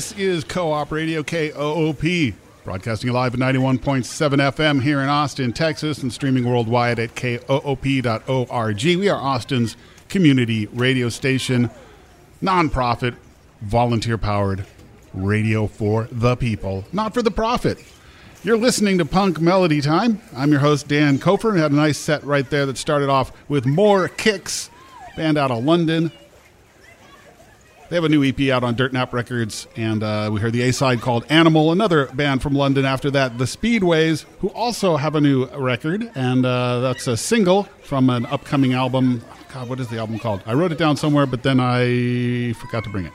This 0.00 0.12
is 0.12 0.44
Co-op 0.44 0.92
Radio 0.92 1.22
KOOP, 1.22 2.32
broadcasting 2.64 3.12
live 3.12 3.34
at 3.34 3.40
91.7 3.40 4.02
FM 4.50 4.80
here 4.82 5.02
in 5.02 5.10
Austin, 5.10 5.52
Texas, 5.52 6.02
and 6.02 6.10
streaming 6.10 6.48
worldwide 6.48 6.98
at 6.98 7.14
koop.org. 7.14 8.82
We 8.82 9.08
are 9.10 9.20
Austin's 9.20 9.76
community 10.08 10.68
radio 10.68 11.10
station, 11.10 11.68
nonprofit, 12.42 13.14
volunteer-powered 13.60 14.64
radio 15.12 15.66
for 15.66 16.08
the 16.10 16.34
people, 16.34 16.86
not 16.94 17.12
for 17.12 17.20
the 17.20 17.30
profit. 17.30 17.76
You're 18.42 18.56
listening 18.56 18.96
to 18.96 19.04
Punk 19.04 19.38
Melody 19.38 19.82
Time. 19.82 20.22
I'm 20.34 20.50
your 20.50 20.60
host, 20.60 20.88
Dan 20.88 21.18
Kofer. 21.18 21.52
We 21.52 21.60
had 21.60 21.72
a 21.72 21.76
nice 21.76 21.98
set 21.98 22.24
right 22.24 22.48
there 22.48 22.64
that 22.64 22.78
started 22.78 23.10
off 23.10 23.32
with 23.50 23.66
More 23.66 24.08
Kicks, 24.08 24.70
band 25.14 25.36
out 25.36 25.50
of 25.50 25.62
London. 25.62 26.10
They 27.90 27.96
have 27.96 28.04
a 28.04 28.08
new 28.08 28.22
EP 28.22 28.40
out 28.52 28.62
on 28.62 28.76
Dirtnap 28.76 29.12
Records, 29.12 29.66
and 29.74 30.04
uh, 30.04 30.30
we 30.32 30.38
heard 30.38 30.52
the 30.52 30.62
A 30.62 30.72
side 30.72 31.00
called 31.00 31.24
Animal, 31.28 31.72
another 31.72 32.06
band 32.06 32.40
from 32.40 32.54
London 32.54 32.84
after 32.84 33.10
that, 33.10 33.36
The 33.36 33.46
Speedways, 33.46 34.26
who 34.38 34.48
also 34.50 34.96
have 34.96 35.16
a 35.16 35.20
new 35.20 35.46
record, 35.46 36.08
and 36.14 36.46
uh, 36.46 36.78
that's 36.78 37.08
a 37.08 37.16
single 37.16 37.64
from 37.82 38.08
an 38.08 38.26
upcoming 38.26 38.74
album. 38.74 39.24
God, 39.52 39.68
what 39.68 39.80
is 39.80 39.88
the 39.88 39.98
album 39.98 40.20
called? 40.20 40.40
I 40.46 40.52
wrote 40.54 40.70
it 40.70 40.78
down 40.78 40.96
somewhere, 40.96 41.26
but 41.26 41.42
then 41.42 41.58
I 41.58 42.52
forgot 42.60 42.84
to 42.84 42.90
bring 42.90 43.06
it. 43.06 43.12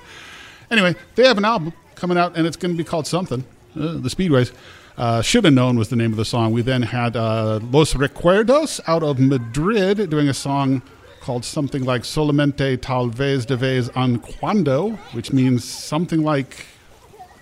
Anyway, 0.70 0.94
they 1.16 1.26
have 1.26 1.38
an 1.38 1.46
album 1.46 1.72
coming 1.96 2.18
out, 2.18 2.36
and 2.36 2.46
it's 2.46 2.58
going 2.58 2.74
to 2.74 2.78
be 2.78 2.84
called 2.84 3.08
something. 3.08 3.46
Uh, 3.80 3.94
the 3.94 4.10
Speedways. 4.10 4.52
Uh, 4.98 5.22
Should 5.22 5.46
have 5.46 5.54
known 5.54 5.78
was 5.78 5.88
the 5.88 5.96
name 5.96 6.12
of 6.12 6.18
the 6.18 6.26
song. 6.26 6.52
We 6.52 6.62
then 6.62 6.82
had 6.82 7.16
uh, 7.16 7.62
Los 7.64 7.94
Recuerdos 7.94 8.82
out 8.88 9.04
of 9.04 9.20
Madrid 9.20 10.10
doing 10.10 10.28
a 10.28 10.34
song 10.34 10.82
called 11.26 11.44
something 11.44 11.84
like 11.84 12.04
Solamente 12.04 12.80
tal 12.80 13.08
vez 13.08 13.48
de 13.48 13.58
vez 13.58 13.90
en 13.96 14.20
cuando, 14.20 14.92
which 15.12 15.34
means 15.34 15.64
something 15.64 16.24
like 16.24 16.68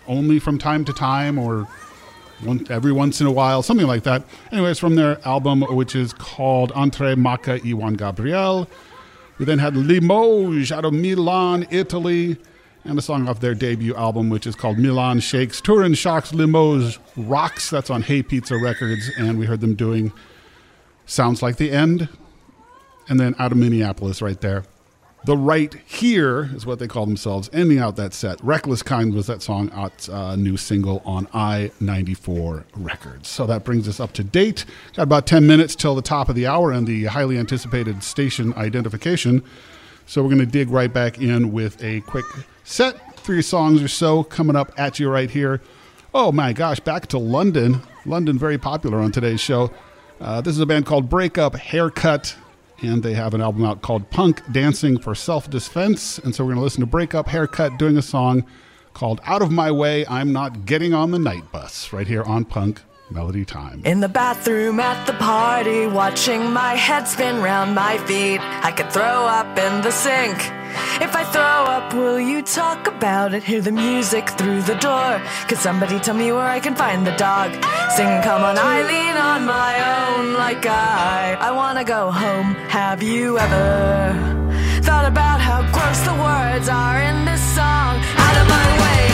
only 0.07 0.39
from 0.39 0.57
time 0.57 0.85
to 0.85 0.93
time 0.93 1.37
or 1.37 1.67
one, 2.39 2.65
every 2.69 2.93
once 2.93 3.19
in 3.19 3.27
a 3.27 3.31
while, 3.31 3.61
something 3.61 3.85
like 3.85 4.03
that. 4.03 4.23
Anyways, 4.53 4.79
from 4.79 4.95
their 4.95 5.19
album, 5.27 5.63
which 5.63 5.97
is 5.97 6.13
called 6.13 6.71
Entre 6.73 7.13
Maca 7.15 7.61
y 7.61 7.73
Juan 7.73 7.95
Gabriel. 7.95 8.69
We 9.37 9.43
then 9.43 9.59
had 9.59 9.75
Limoges 9.75 10.71
out 10.71 10.85
of 10.85 10.93
Milan, 10.93 11.67
Italy, 11.69 12.37
and 12.85 12.97
a 12.97 13.01
song 13.01 13.27
off 13.27 13.41
their 13.41 13.53
debut 13.53 13.95
album, 13.95 14.29
which 14.29 14.47
is 14.47 14.55
called 14.55 14.77
Milan 14.77 15.19
Shakes. 15.19 15.59
Turin 15.59 15.93
Shocks 15.93 16.33
Limoges 16.33 16.99
Rocks. 17.17 17.69
That's 17.69 17.89
on 17.89 18.03
Hey 18.03 18.23
Pizza 18.23 18.57
Records, 18.57 19.11
and 19.17 19.37
we 19.37 19.45
heard 19.45 19.59
them 19.59 19.75
doing 19.75 20.13
Sounds 21.05 21.41
Like 21.41 21.57
the 21.57 21.69
End. 21.69 22.07
And 23.09 23.19
then 23.19 23.35
out 23.39 23.51
of 23.51 23.57
Minneapolis, 23.57 24.21
right 24.21 24.39
there. 24.39 24.63
The 25.25 25.37
Right 25.37 25.73
Here 25.85 26.49
is 26.53 26.65
what 26.65 26.79
they 26.79 26.87
call 26.87 27.05
themselves, 27.05 27.49
ending 27.53 27.79
out 27.79 27.95
that 27.95 28.13
set. 28.13 28.43
Reckless 28.43 28.83
Kind 28.83 29.13
was 29.13 29.27
that 29.27 29.41
song 29.41 29.71
out, 29.71 30.09
uh, 30.09 30.35
new 30.35 30.57
single 30.57 31.01
on 31.05 31.29
I 31.33 31.71
94 31.79 32.65
Records. 32.75 33.29
So 33.29 33.45
that 33.45 33.63
brings 33.63 33.87
us 33.87 34.01
up 34.01 34.11
to 34.13 34.23
date. 34.23 34.65
Got 34.97 35.03
about 35.03 35.25
10 35.25 35.47
minutes 35.47 35.75
till 35.75 35.95
the 35.95 36.01
top 36.01 36.27
of 36.27 36.35
the 36.35 36.45
hour 36.45 36.73
and 36.73 36.85
the 36.85 37.05
highly 37.05 37.37
anticipated 37.37 38.03
station 38.03 38.53
identification. 38.55 39.43
So 40.05 40.21
we're 40.21 40.27
going 40.27 40.39
to 40.39 40.45
dig 40.45 40.69
right 40.69 40.91
back 40.91 41.21
in 41.21 41.53
with 41.53 41.81
a 41.81 42.01
quick 42.01 42.25
set, 42.65 43.15
three 43.15 43.41
songs 43.41 43.81
or 43.81 43.87
so 43.87 44.25
coming 44.25 44.57
up 44.57 44.73
at 44.77 44.99
you 44.99 45.09
right 45.09 45.31
here. 45.31 45.61
Oh 46.13 46.33
my 46.33 46.51
gosh, 46.51 46.81
back 46.81 47.07
to 47.07 47.17
London. 47.17 47.81
London, 48.05 48.37
very 48.37 48.57
popular 48.57 48.99
on 48.99 49.13
today's 49.13 49.39
show. 49.39 49.71
Uh, 50.19 50.41
this 50.41 50.53
is 50.53 50.59
a 50.59 50.65
band 50.65 50.85
called 50.85 51.09
Breakup 51.09 51.55
Haircut, 51.55 52.35
and 52.83 53.01
they 53.01 53.13
have 53.13 53.33
an 53.33 53.41
album 53.41 53.65
out 53.65 53.81
called 53.81 54.09
Punk 54.09 54.41
Dancing 54.51 54.99
for 54.99 55.15
Self 55.15 55.49
Defense. 55.49 56.19
And 56.19 56.35
so 56.35 56.43
we're 56.43 56.49
going 56.49 56.59
to 56.59 56.63
listen 56.63 56.81
to 56.81 56.87
Breakup 56.87 57.27
Haircut 57.27 57.79
doing 57.79 57.97
a 57.97 58.01
song 58.01 58.45
called 58.93 59.21
Out 59.25 59.41
of 59.41 59.51
My 59.51 59.71
Way, 59.71 60.05
I'm 60.07 60.31
Not 60.31 60.65
Getting 60.65 60.93
on 60.93 61.11
the 61.11 61.19
Night 61.19 61.51
Bus, 61.51 61.91
right 61.91 62.07
here 62.07 62.23
on 62.23 62.45
Punk 62.45 62.81
Melody 63.13 63.45
Time. 63.45 63.81
In 63.85 63.99
the 63.99 64.09
bathroom 64.09 64.79
at 64.79 65.05
the 65.05 65.13
party, 65.13 65.85
watching 65.85 66.51
my 66.51 66.73
head 66.73 67.07
spin 67.07 67.41
round 67.41 67.75
my 67.75 67.97
feet. 67.99 68.41
I 68.41 68.71
could 68.71 68.91
throw 68.91 69.25
up 69.39 69.57
in 69.57 69.81
the 69.81 69.91
sink. 69.91 70.37
If 70.99 71.15
I 71.15 71.23
throw 71.23 71.41
up, 71.75 71.93
will 71.93 72.19
you 72.19 72.41
talk 72.41 72.87
about 72.87 73.33
it? 73.35 73.43
Hear 73.43 73.61
the 73.61 73.71
music 73.71 74.29
through 74.31 74.63
the 74.63 74.75
door. 74.75 75.21
Could 75.47 75.59
somebody 75.59 75.99
tell 75.99 76.15
me 76.15 76.31
where 76.31 76.47
I 76.47 76.59
can 76.59 76.75
find 76.75 77.05
the 77.05 77.15
dog? 77.15 77.51
Sing, 77.95 78.21
come 78.23 78.41
on, 78.43 78.57
I 78.57 78.81
lean 78.81 79.15
on 79.31 79.45
my 79.45 79.73
own 79.95 80.33
like 80.33 80.65
I. 80.65 81.37
I 81.39 81.51
wanna 81.51 81.83
go 81.83 82.09
home. 82.09 82.55
Have 82.69 83.03
you 83.03 83.37
ever 83.37 84.41
thought 84.81 85.05
about 85.05 85.39
how 85.39 85.61
gross 85.71 85.99
the 86.09 86.15
words 86.27 86.67
are 86.69 86.99
in 86.99 87.25
this 87.25 87.43
song? 87.53 87.93
Out 88.25 88.37
of 88.41 88.47
my 88.49 88.69
way, 88.83 89.12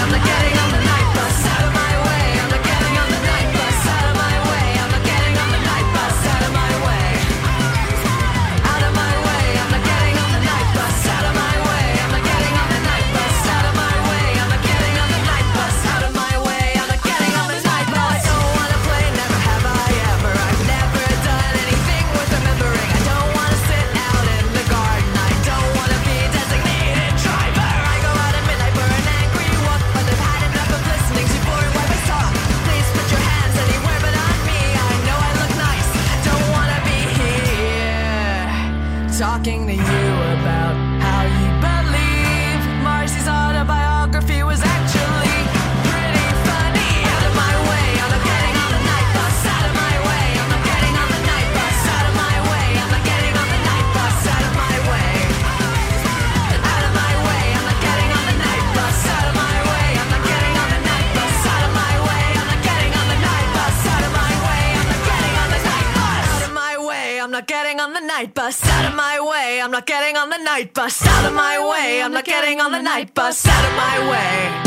on 70.20 70.30
the 70.30 70.38
night 70.38 70.74
bus. 70.74 71.06
Out 71.08 71.26
of 71.26 71.34
my 71.34 71.58
way, 71.72 72.02
I'm 72.04 72.12
not 72.12 72.26
getting 72.26 72.60
on 72.60 72.72
the 72.74 72.82
night 72.82 73.14
bus. 73.14 73.46
Out 73.48 73.66
of 73.66 73.76
my 73.78 74.12
way. 74.12 74.59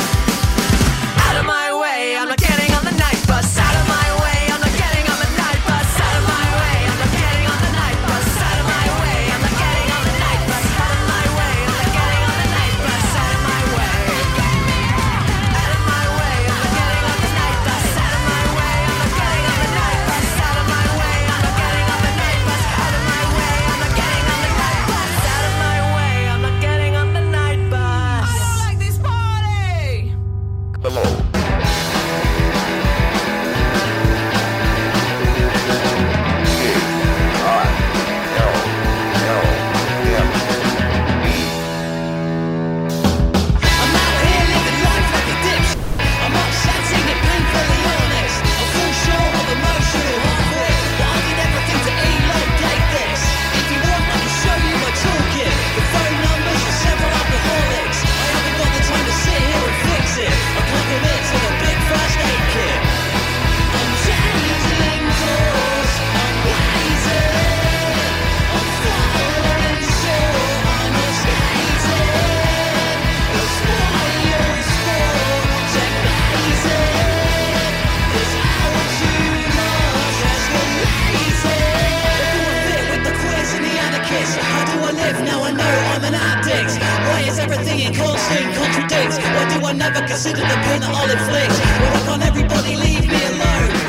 Never 89.82 90.06
consider 90.06 90.42
the 90.42 90.58
pain 90.64 90.80
that 90.80 90.94
I'll 90.94 91.10
inflict? 91.10 91.58
Why 91.82 92.00
can't 92.06 92.22
everybody 92.22 92.76
leave 92.76 93.08
me 93.08 93.20
alone? 93.26 93.81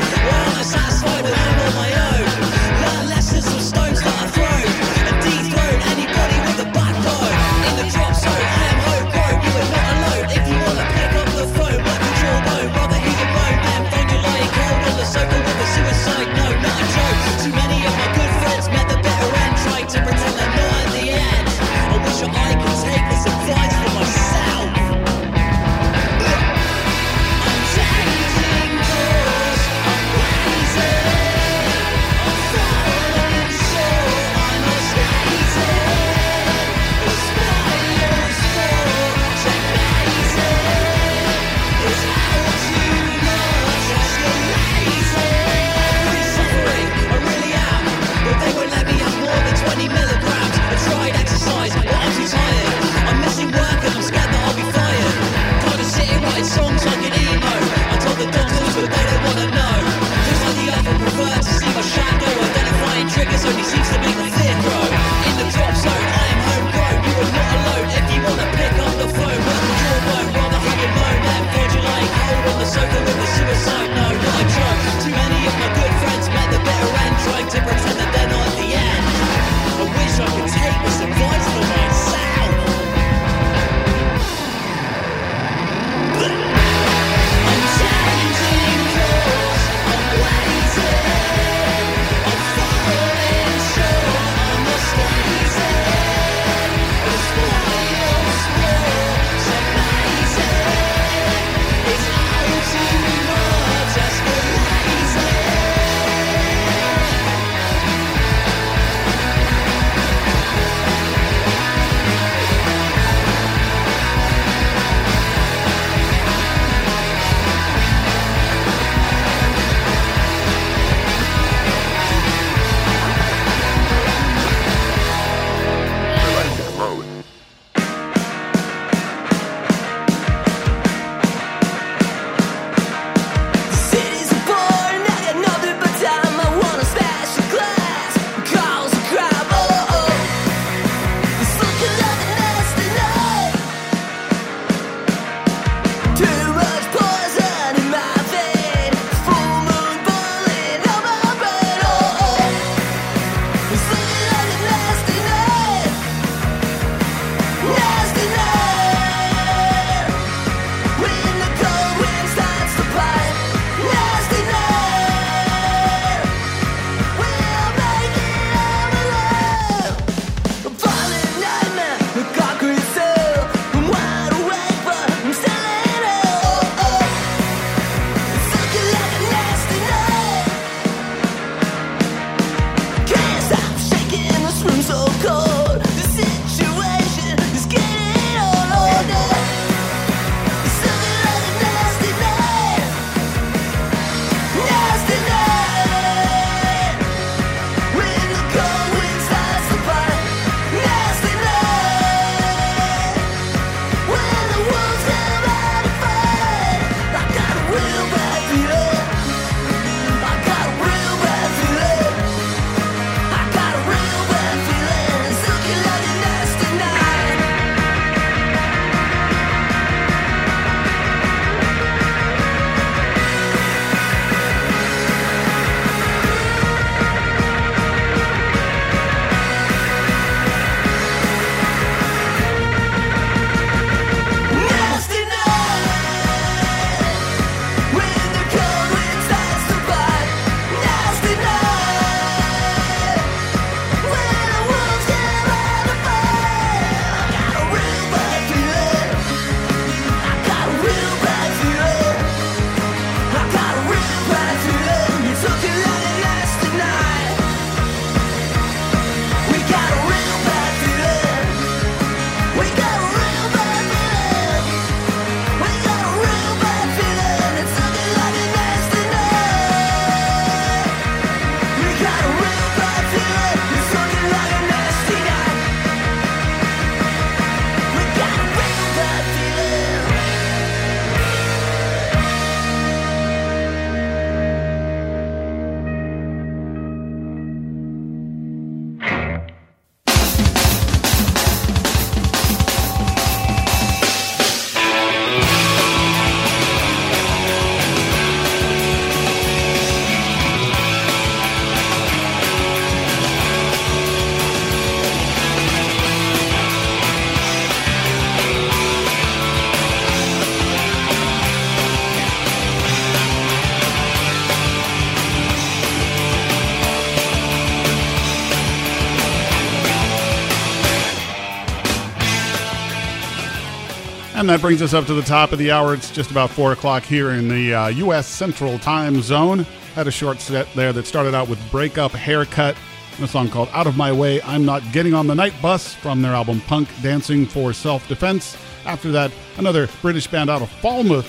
that 324.54 324.60
brings 324.60 324.82
us 324.82 324.94
up 324.94 325.04
to 325.04 325.14
the 325.14 325.22
top 325.22 325.50
of 325.50 325.58
the 325.58 325.72
hour. 325.72 325.94
It's 325.94 326.12
just 326.12 326.30
about 326.30 326.48
4 326.48 326.70
o'clock 326.70 327.02
here 327.02 327.30
in 327.30 327.48
the 327.48 327.74
uh, 327.74 327.88
U.S. 327.88 328.28
Central 328.28 328.78
Time 328.78 329.20
Zone. 329.20 329.66
Had 329.96 330.06
a 330.06 330.12
short 330.12 330.38
set 330.38 330.72
there 330.74 330.92
that 330.92 331.06
started 331.06 331.34
out 331.34 331.48
with 331.48 331.58
Breakup 331.72 332.12
Haircut, 332.12 332.76
a 333.20 333.26
song 333.26 333.48
called 333.48 333.68
Out 333.72 333.88
of 333.88 333.96
My 333.96 334.12
Way, 334.12 334.40
I'm 334.42 334.64
Not 334.64 334.84
Getting 334.92 335.12
on 335.12 335.26
the 335.26 335.34
Night 335.34 335.54
Bus 335.60 335.92
from 335.92 336.22
their 336.22 336.34
album 336.34 336.60
Punk 336.68 336.88
Dancing 337.02 337.46
for 337.46 337.72
Self 337.72 338.06
Defense. 338.06 338.56
After 338.86 339.10
that, 339.10 339.32
another 339.56 339.88
British 340.00 340.28
band 340.28 340.48
out 340.48 340.62
of 340.62 340.70
Falmouth, 340.70 341.26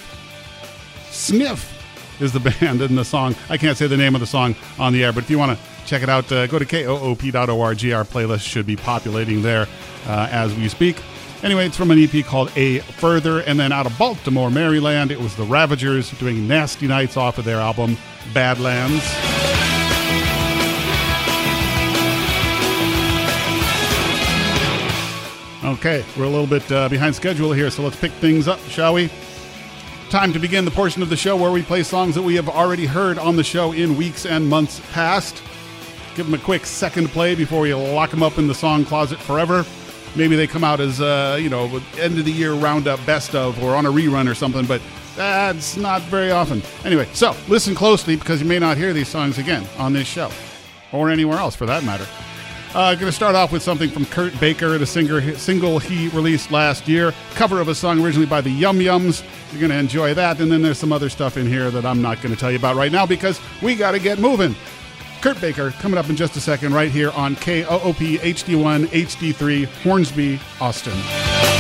Sniff 1.09 2.21
is 2.21 2.32
the 2.32 2.39
band 2.61 2.84
in 2.84 2.93
the 2.93 3.05
song. 3.05 3.36
I 3.49 3.57
can't 3.57 3.76
say 3.76 3.88
the 3.88 3.97
name 3.97 4.13
of 4.13 4.21
the 4.21 4.28
song 4.28 4.55
on 4.78 4.93
the 4.93 5.03
air, 5.03 5.11
but 5.11 5.23
if 5.23 5.32
you 5.32 5.39
want 5.39 5.57
to 5.57 5.65
check 5.88 6.03
it 6.03 6.09
out, 6.09 6.32
uh, 6.32 6.45
go 6.45 6.59
to 6.59 6.65
koop.org. 6.65 7.91
Our 7.91 8.03
playlist 8.03 8.41
should 8.41 8.67
be 8.67 8.76
populating 8.76 9.41
there 9.41 9.65
uh, 10.05 10.28
as 10.30 10.53
we 10.53 10.69
speak. 10.69 10.97
Anyway, 11.45 11.67
it's 11.67 11.77
from 11.77 11.91
an 11.91 11.99
EP 11.99 12.25
called 12.25 12.51
A 12.55 12.79
Further, 12.79 13.41
and 13.41 13.59
then 13.59 13.71
out 13.71 13.85
of 13.85 13.95
Baltimore, 13.99 14.49
Maryland, 14.49 15.11
it 15.11 15.19
was 15.19 15.35
the 15.35 15.43
Ravagers 15.43 16.09
doing 16.17 16.47
Nasty 16.47 16.87
Nights 16.87 17.17
off 17.17 17.37
of 17.37 17.45
their 17.45 17.59
album 17.59 17.97
Badlands. 18.33 19.03
Okay, 25.63 26.03
we're 26.17 26.23
a 26.23 26.29
little 26.29 26.47
bit 26.47 26.71
uh, 26.71 26.89
behind 26.89 27.13
schedule 27.13 27.53
here, 27.53 27.69
so 27.69 27.83
let's 27.83 27.95
pick 27.95 28.11
things 28.13 28.47
up, 28.47 28.59
shall 28.61 28.95
we? 28.95 29.11
Time 30.09 30.33
to 30.33 30.39
begin 30.39 30.65
the 30.65 30.71
portion 30.71 31.03
of 31.03 31.09
the 31.09 31.15
show 31.15 31.35
where 31.37 31.51
we 31.51 31.61
play 31.61 31.83
songs 31.83 32.15
that 32.15 32.23
we 32.23 32.33
have 32.33 32.49
already 32.49 32.87
heard 32.87 33.19
on 33.19 33.35
the 33.35 33.43
show 33.43 33.71
in 33.71 33.95
weeks 33.95 34.25
and 34.25 34.49
months 34.49 34.81
past. 34.93 35.43
Give 36.15 36.25
them 36.25 36.33
a 36.33 36.43
quick 36.43 36.65
second 36.65 37.09
play 37.09 37.35
before 37.35 37.61
we 37.61 37.71
lock 37.75 38.09
them 38.09 38.23
up 38.23 38.39
in 38.39 38.47
the 38.47 38.55
song 38.55 38.83
closet 38.83 39.19
forever. 39.19 39.63
Maybe 40.16 40.36
they 40.36 40.47
come 40.47 40.63
out 40.63 40.80
as, 40.80 41.01
uh, 41.01 41.38
you 41.39 41.49
know, 41.49 41.66
end 41.99 42.18
of 42.18 42.26
the 42.26 42.32
year 42.32 42.53
roundup 42.53 43.05
best 43.05 43.36
of 43.36 43.61
or 43.61 43.76
on 43.76 43.86
a 43.86 43.91
rerun 43.91 44.30
or 44.30 44.36
something, 44.36 44.66
but 44.66 44.82
that's 45.16 45.78
not 45.78 46.01
very 46.03 46.32
often. 46.32 46.61
Anyway, 46.84 47.07
so 47.13 47.36
listen 47.47 47.76
closely 47.76 48.16
because 48.16 48.41
you 48.41 48.47
may 48.47 48.59
not 48.59 48.78
hear 48.78 48.93
these 48.93 49.07
songs 49.07 49.38
again 49.38 49.66
on 49.78 49.93
this 49.93 50.07
show 50.07 50.30
or 50.91 51.09
anywhere 51.09 51.38
else 51.38 51.55
for 51.55 51.66
that 51.66 51.84
matter. 51.84 52.07
Uh, 52.74 52.93
going 52.93 53.05
to 53.05 53.11
start 53.11 53.36
off 53.36 53.53
with 53.53 53.63
something 53.63 53.89
from 53.89 54.05
Kurt 54.05 54.38
Baker, 54.38 54.78
the 54.78 54.86
singer 54.86 55.34
single 55.36 55.80
he 55.80 56.09
released 56.09 56.51
last 56.51 56.89
year, 56.89 57.13
cover 57.34 57.61
of 57.61 57.70
a 57.70 57.76
song 57.76 58.03
originally 58.03 58.26
by 58.26 58.41
the 58.41 58.49
Yum 58.49 58.80
Yums. 58.80 59.24
You're 59.51 59.61
going 59.61 59.72
to 59.72 59.78
enjoy 59.78 60.13
that, 60.13 60.41
and 60.41 60.51
then 60.51 60.61
there's 60.61 60.78
some 60.78 60.91
other 60.91 61.07
stuff 61.07 61.38
in 61.38 61.47
here 61.47 61.72
that 61.72 61.86
I'm 61.86 62.01
not 62.01 62.22
going 62.22 62.36
to 62.36 62.39
tell 62.39 62.51
you 62.51 62.57
about 62.57 62.76
right 62.76 62.91
now 62.91 63.05
because 63.05 63.39
we 63.61 63.76
got 63.76 63.91
to 63.91 63.99
get 63.99 64.20
moving. 64.20 64.55
Kurt 65.26 65.41
Baker 65.41 65.71
coming 65.71 65.97
up 65.97 66.07
in 66.07 66.15
just 66.15 66.36
a 66.36 66.39
second, 66.39 66.71
right 66.76 66.91
here 66.91 67.09
on 67.09 67.36
KOOP 67.38 68.19
HD1 68.19 68.86
HD3 68.86 69.65
Hornsby, 69.82 70.39
Austin. 70.61 71.54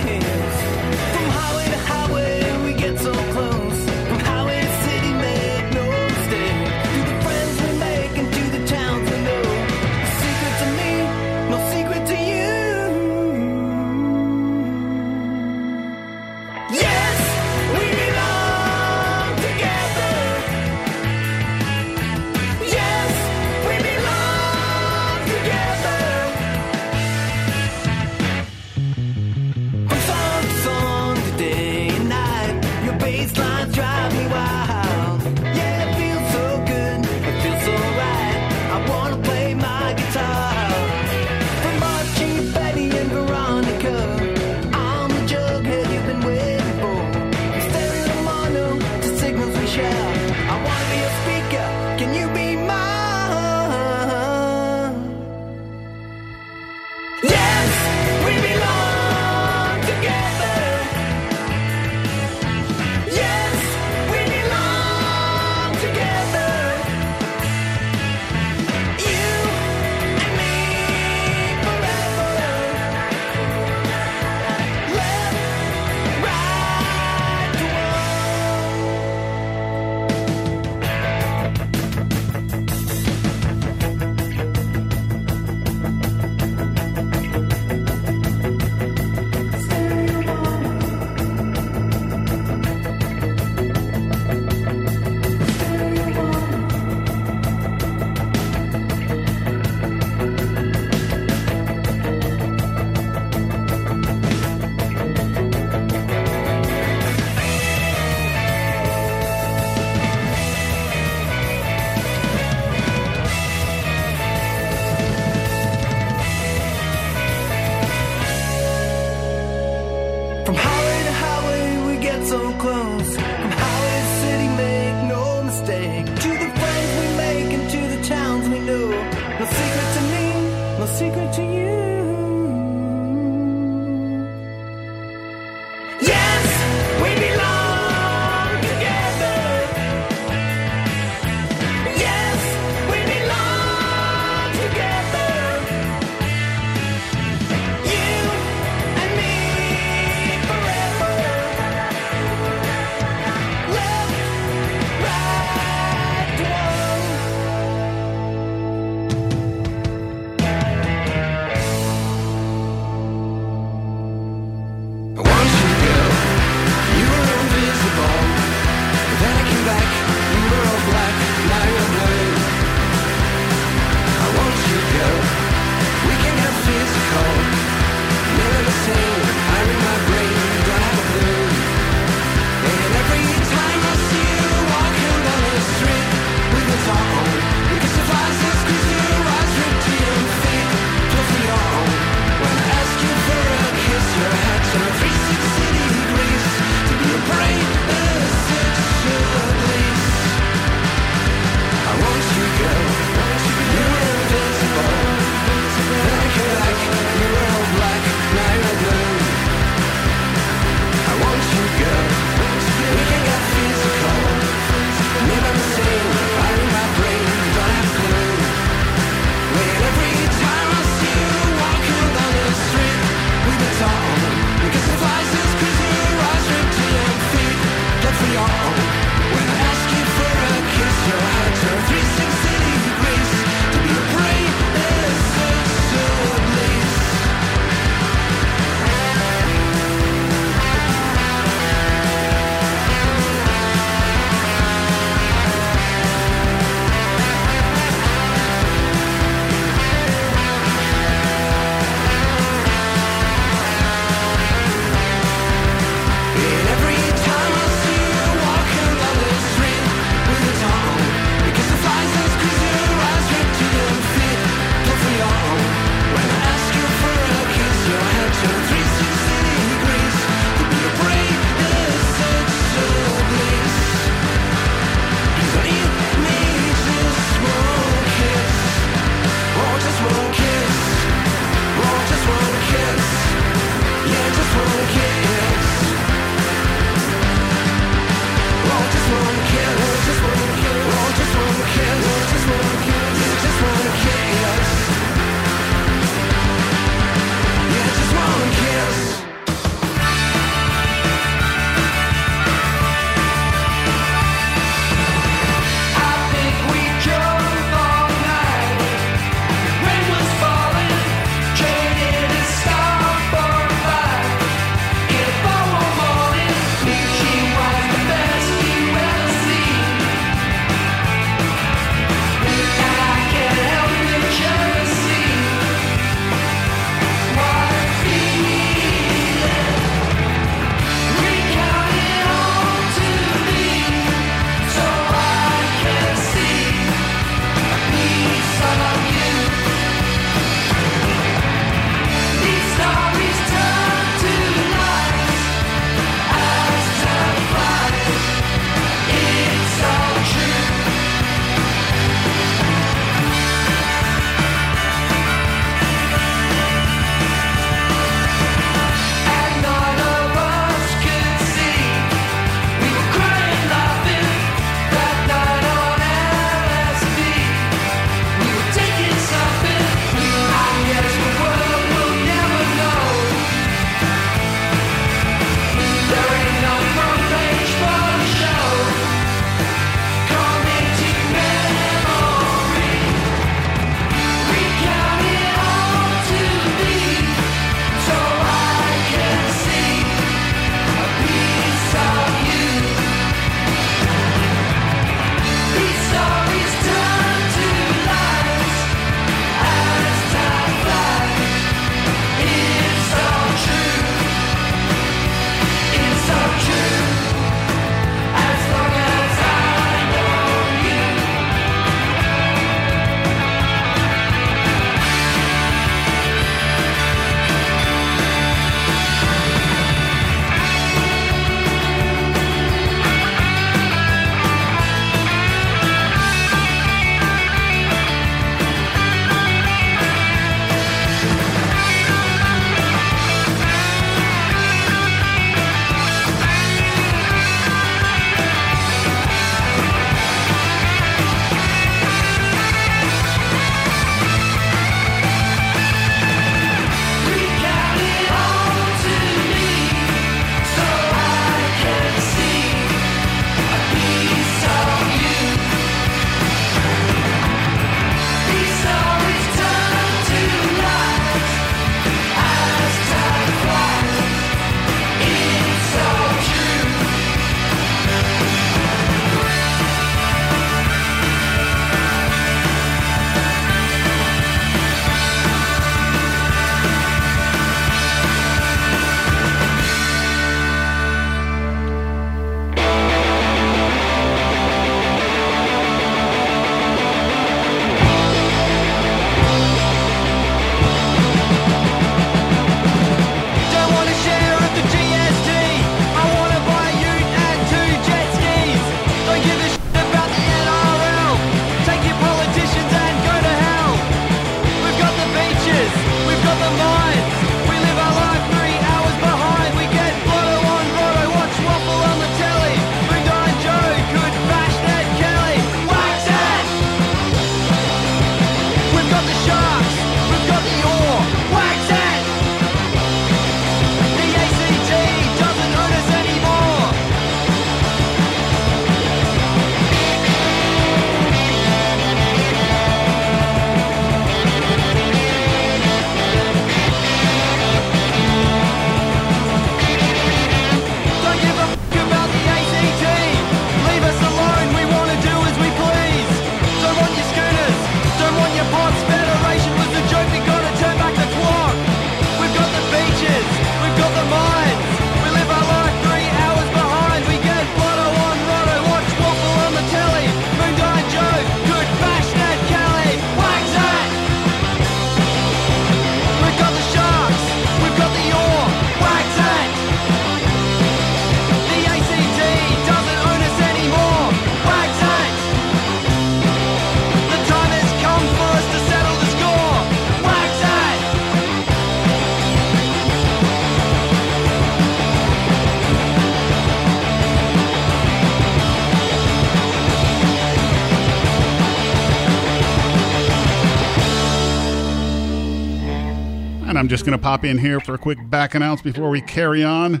Just 596.88 597.04
going 597.04 597.16
to 597.16 597.22
pop 597.22 597.44
in 597.44 597.58
here 597.58 597.80
for 597.80 597.92
a 597.92 597.98
quick 597.98 598.18
back 598.30 598.54
announce 598.54 598.80
before 598.80 599.10
we 599.10 599.20
carry 599.20 599.62
on. 599.62 600.00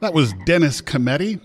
That 0.00 0.12
was 0.12 0.34
Dennis 0.44 0.82
Cometti. 0.82 1.40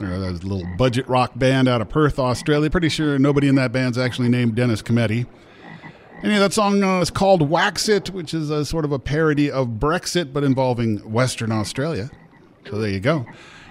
Uh, 0.00 0.06
a 0.06 0.32
little 0.32 0.64
budget 0.78 1.06
rock 1.06 1.32
band 1.38 1.68
out 1.68 1.82
of 1.82 1.90
Perth, 1.90 2.18
Australia. 2.18 2.70
Pretty 2.70 2.88
sure 2.88 3.18
nobody 3.18 3.48
in 3.48 3.56
that 3.56 3.70
band's 3.70 3.98
actually 3.98 4.30
named 4.30 4.54
Dennis 4.54 4.80
Cometti. 4.80 5.26
Anyway, 6.22 6.38
that 6.38 6.54
song 6.54 6.82
uh, 6.82 7.00
is 7.00 7.10
called 7.10 7.50
Wexit, 7.50 8.08
which 8.08 8.32
is 8.32 8.48
a 8.48 8.64
sort 8.64 8.86
of 8.86 8.92
a 8.92 8.98
parody 8.98 9.50
of 9.50 9.68
Brexit, 9.68 10.32
but 10.32 10.42
involving 10.42 10.96
Western 11.12 11.52
Australia. 11.52 12.10
So 12.66 12.78
there 12.78 12.88
you 12.88 13.00
go. 13.00 13.26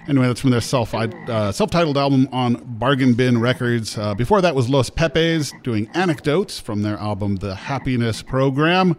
Anyway, 0.06 0.28
that's 0.28 0.40
from 0.40 0.50
their 0.50 0.60
self 0.60 0.94
uh, 0.94 1.50
self-titled 1.50 1.98
album 1.98 2.28
on 2.30 2.62
Bargain 2.64 3.14
Bin 3.14 3.40
Records. 3.40 3.98
Uh, 3.98 4.14
before 4.14 4.40
that 4.40 4.54
was 4.54 4.70
Los 4.70 4.88
Pepes 4.88 5.52
doing 5.64 5.90
Anecdotes 5.94 6.60
from 6.60 6.82
their 6.82 6.96
album 6.96 7.36
The 7.36 7.56
Happiness 7.56 8.22
Program. 8.22 8.96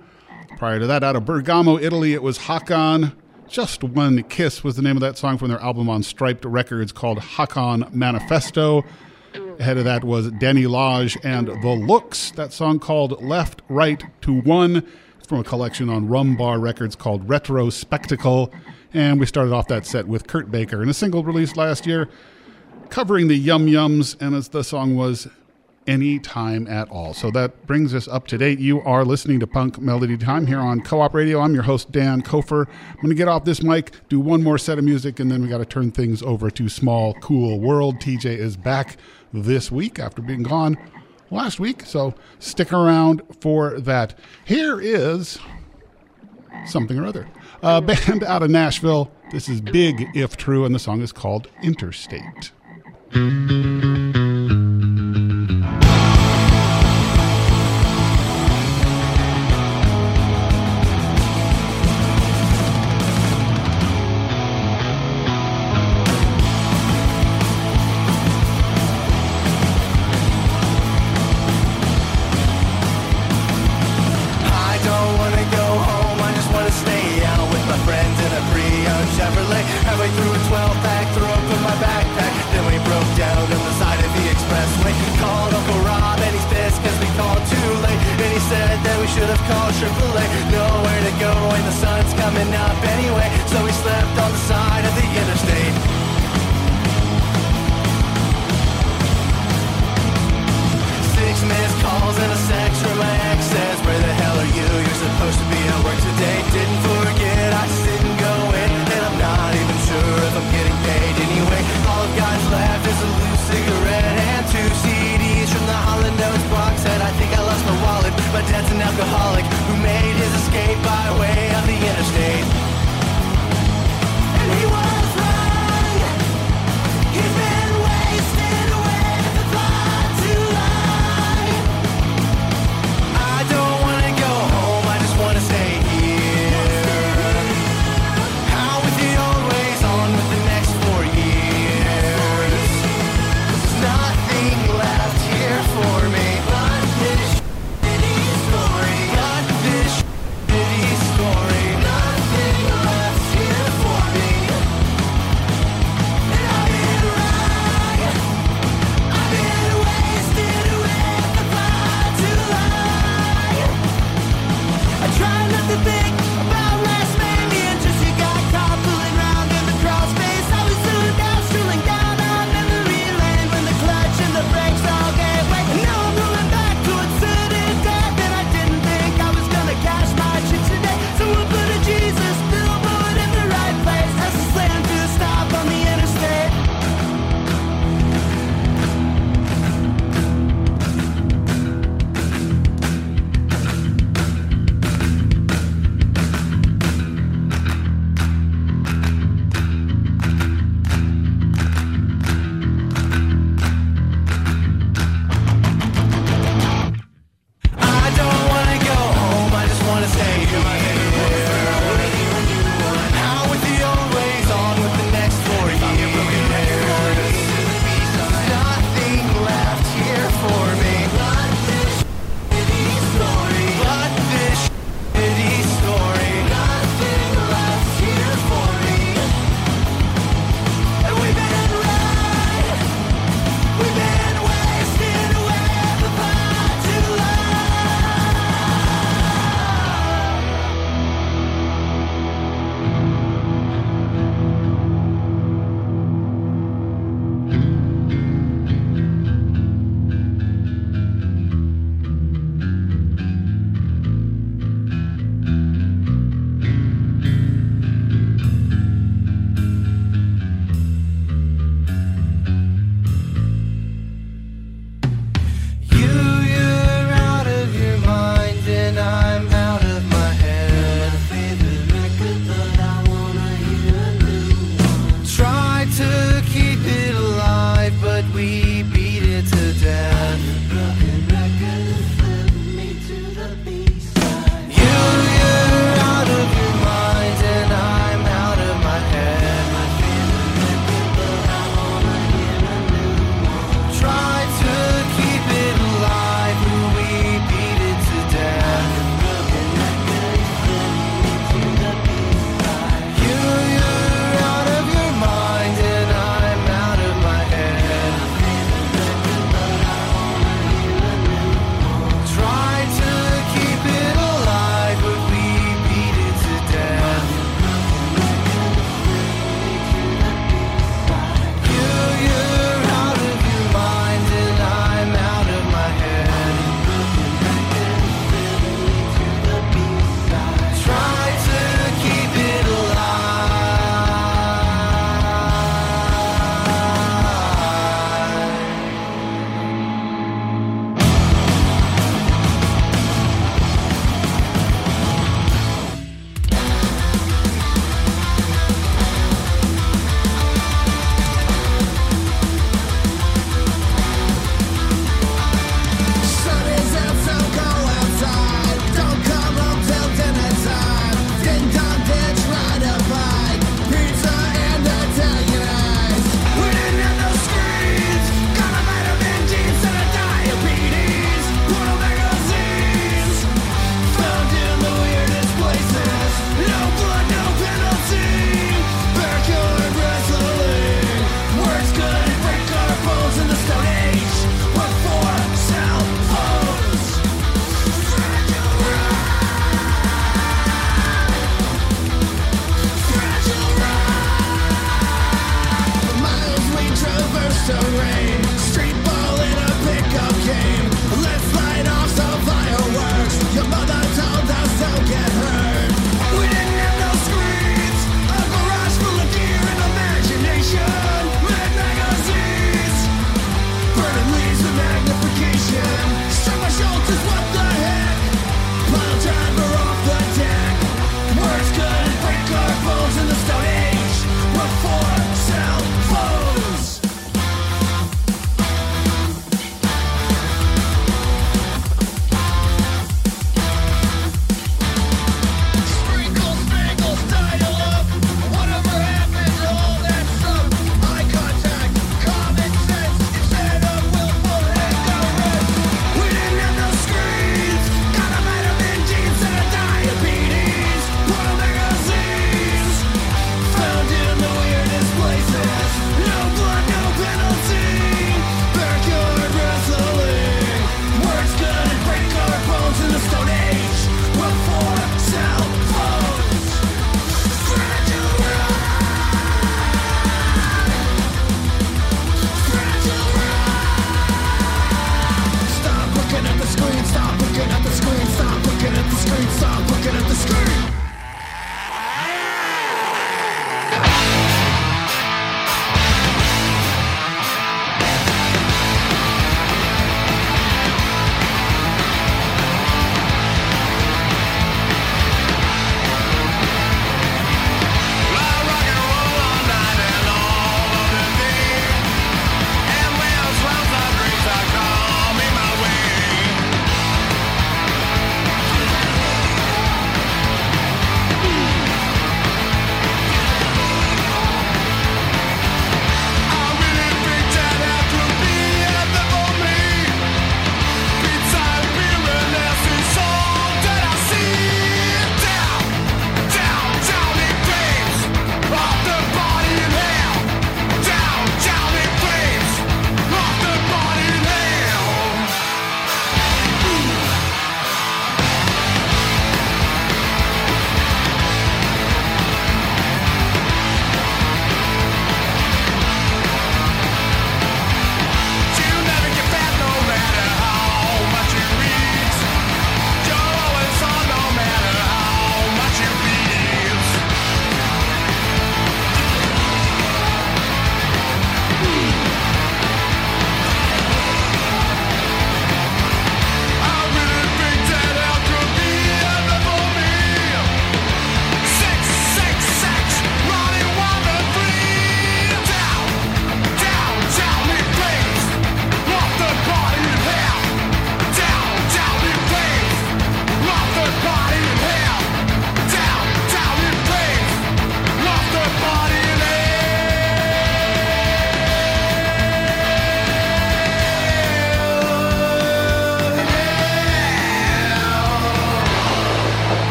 Prior 0.62 0.78
to 0.78 0.86
that, 0.86 1.04
out 1.04 1.16
of 1.16 1.26
Bergamo, 1.26 1.80
Italy, 1.80 2.14
it 2.14 2.22
was 2.22 2.38
Hakan. 2.38 3.14
Just 3.50 3.84
One 3.84 4.22
Kiss 4.22 4.64
was 4.64 4.76
the 4.76 4.84
name 4.84 4.96
of 4.96 5.02
that 5.02 5.18
song 5.18 5.40
from 5.40 5.50
their 5.50 5.60
album 5.60 5.90
on 5.90 6.04
Striped 6.04 6.46
Records 6.46 6.92
called 6.92 7.18
Hakan 7.18 7.92
Manifesto. 7.92 8.86
Ahead 9.58 9.80
of 9.80 9.86
that 9.86 10.04
was 10.04 10.30
Danny 10.34 10.68
Lodge 10.68 11.18
and 11.24 11.48
The 11.48 11.76
Looks, 11.88 12.30
that 12.34 12.54
song 12.54 12.78
called 12.78 13.24
Left, 13.24 13.64
Right 13.70 14.04
to 14.22 14.40
One. 14.42 14.86
From 15.28 15.40
a 15.40 15.44
collection 15.44 15.90
on 15.90 16.08
Rum 16.08 16.38
Bar 16.38 16.60
Records 16.60 16.96
called 16.96 17.28
Retro 17.28 17.72
Spectacle. 17.72 18.54
And 18.94 19.20
we 19.20 19.26
started 19.26 19.54
off 19.54 19.68
that 19.70 19.88
set 19.88 20.08
with 20.08 20.28
Kurt 20.28 20.52
Baker 20.52 20.84
in 20.84 20.90
a 20.90 20.94
single 20.94 21.24
released 21.24 21.58
last 21.58 21.88
year 21.88 22.08
covering 22.92 23.30
the 23.30 23.36
Yum 23.36 23.66
Yums, 23.66 24.16
and 24.22 24.36
as 24.36 24.50
the 24.50 24.64
song 24.64 24.96
was 24.96 25.28
Any 25.88 26.20
Time 26.20 26.68
at 26.68 26.90
All. 26.90 27.14
So 27.14 27.32
that 27.32 27.66
brings 27.66 27.94
us 27.94 28.08
up 28.08 28.28
to 28.28 28.38
date. 28.38 28.60
You 28.60 28.82
are 28.82 29.04
listening 29.04 29.40
to 29.40 29.48
Punk 29.48 29.80
Melody 29.80 30.18
Time 30.18 30.48
here 30.48 30.60
on 30.60 30.82
Co 30.82 31.02
op 31.02 31.14
Radio. 31.14 31.40
I'm 31.40 31.54
your 31.54 31.64
host, 31.64 31.92
Dan 31.92 32.22
Kofer. 32.22 32.68
I'm 32.68 32.96
going 32.98 33.10
to 33.10 33.16
get 33.16 33.28
off 33.28 33.46
this 33.46 33.64
mic, 33.64 33.92
do 34.10 34.20
one 34.20 34.44
more 34.44 34.58
set 34.58 34.78
of 34.78 34.84
music, 34.84 35.20
and 35.20 35.32
then 35.32 35.42
we 35.42 35.48
got 35.48 35.58
to 35.58 35.66
turn 35.66 35.92
things 35.92 36.22
over 36.22 36.52
to 36.52 36.70
Small 36.70 37.14
Cool 37.16 37.60
World. 37.60 38.00
TJ 38.00 38.26
is 38.26 38.58
back 38.58 38.98
this 39.34 39.72
week 39.72 40.00
after 40.00 40.22
being 40.22 40.44
gone 40.44 40.78
last 41.32 41.60
week, 41.60 41.84
so 41.86 42.14
stick 42.40 42.72
around 42.72 43.22
for 43.40 43.80
that. 43.80 44.18
Here 44.46 44.80
is 44.80 45.40
something 46.66 47.00
or 47.00 47.06
other. 47.06 47.28
A 47.64 47.82
band 47.82 48.24
out 48.24 48.44
of 48.44 48.50
Nashville. 48.50 49.12
This 49.32 49.48
is 49.48 49.62
Big 49.62 50.10
If 50.14 50.38
True, 50.38 50.66
and 50.66 50.76
the 50.76 50.80
song 50.80 51.02
is 51.02 51.12
called 51.12 51.48
Interstate. 51.64 52.52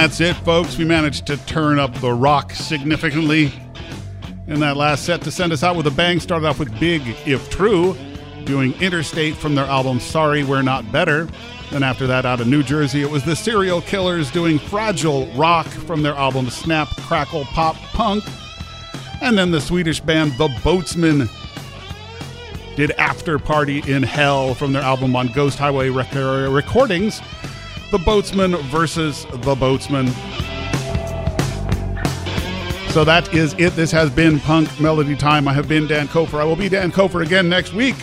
That's 0.00 0.18
it, 0.18 0.34
folks. 0.46 0.78
We 0.78 0.86
managed 0.86 1.26
to 1.26 1.36
turn 1.44 1.78
up 1.78 1.92
the 1.96 2.10
rock 2.10 2.52
significantly 2.52 3.52
in 4.46 4.58
that 4.60 4.78
last 4.78 5.04
set 5.04 5.20
to 5.22 5.30
send 5.30 5.52
us 5.52 5.62
out 5.62 5.76
with 5.76 5.86
a 5.86 5.90
bang. 5.90 6.20
Started 6.20 6.46
off 6.46 6.58
with 6.58 6.72
Big 6.80 7.02
If 7.26 7.50
True, 7.50 7.94
doing 8.44 8.72
Interstate 8.80 9.36
from 9.36 9.54
their 9.54 9.66
album 9.66 10.00
Sorry 10.00 10.42
We're 10.42 10.62
Not 10.62 10.90
Better. 10.90 11.28
Then 11.70 11.82
after 11.82 12.06
that, 12.06 12.24
out 12.24 12.40
of 12.40 12.46
New 12.46 12.62
Jersey, 12.62 13.02
it 13.02 13.10
was 13.10 13.24
the 13.24 13.36
Serial 13.36 13.82
Killers 13.82 14.30
doing 14.30 14.58
Fragile 14.58 15.26
Rock 15.34 15.66
from 15.66 16.02
their 16.02 16.14
album 16.14 16.48
Snap, 16.48 16.88
Crackle, 17.02 17.44
Pop, 17.44 17.76
Punk. 17.92 18.24
And 19.20 19.36
then 19.36 19.50
the 19.50 19.60
Swedish 19.60 20.00
band 20.00 20.32
The 20.38 20.48
Boatsmen 20.62 21.28
did 22.74 22.92
After 22.92 23.38
Party 23.38 23.82
in 23.86 24.02
Hell 24.02 24.54
from 24.54 24.72
their 24.72 24.82
album 24.82 25.14
on 25.14 25.26
Ghost 25.34 25.58
Highway 25.58 25.90
Rec- 25.90 26.14
Recordings. 26.14 27.20
The 27.90 27.98
Boatsman 27.98 28.60
versus 28.66 29.24
The 29.24 29.56
Boatsman. 29.56 30.08
So 32.92 33.04
that 33.04 33.34
is 33.34 33.52
it. 33.54 33.74
This 33.74 33.90
has 33.90 34.10
been 34.10 34.38
Punk 34.38 34.80
Melody 34.80 35.16
Time. 35.16 35.48
I 35.48 35.52
have 35.52 35.66
been 35.66 35.88
Dan 35.88 36.06
Kofer. 36.06 36.38
I 36.38 36.44
will 36.44 36.54
be 36.54 36.68
Dan 36.68 36.92
Kofer 36.92 37.24
again 37.26 37.48
next 37.48 37.72
week. 37.72 37.96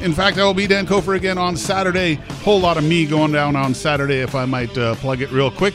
In 0.00 0.12
fact, 0.12 0.38
I 0.38 0.44
will 0.44 0.52
be 0.52 0.66
Dan 0.66 0.84
Kofer 0.84 1.14
again 1.14 1.38
on 1.38 1.56
Saturday. 1.56 2.14
Whole 2.42 2.58
lot 2.58 2.76
of 2.76 2.82
me 2.82 3.06
going 3.06 3.30
down 3.30 3.54
on 3.54 3.72
Saturday, 3.72 4.18
if 4.18 4.34
I 4.34 4.46
might 4.46 4.76
uh, 4.76 4.96
plug 4.96 5.20
it 5.20 5.30
real 5.30 5.52
quick. 5.52 5.74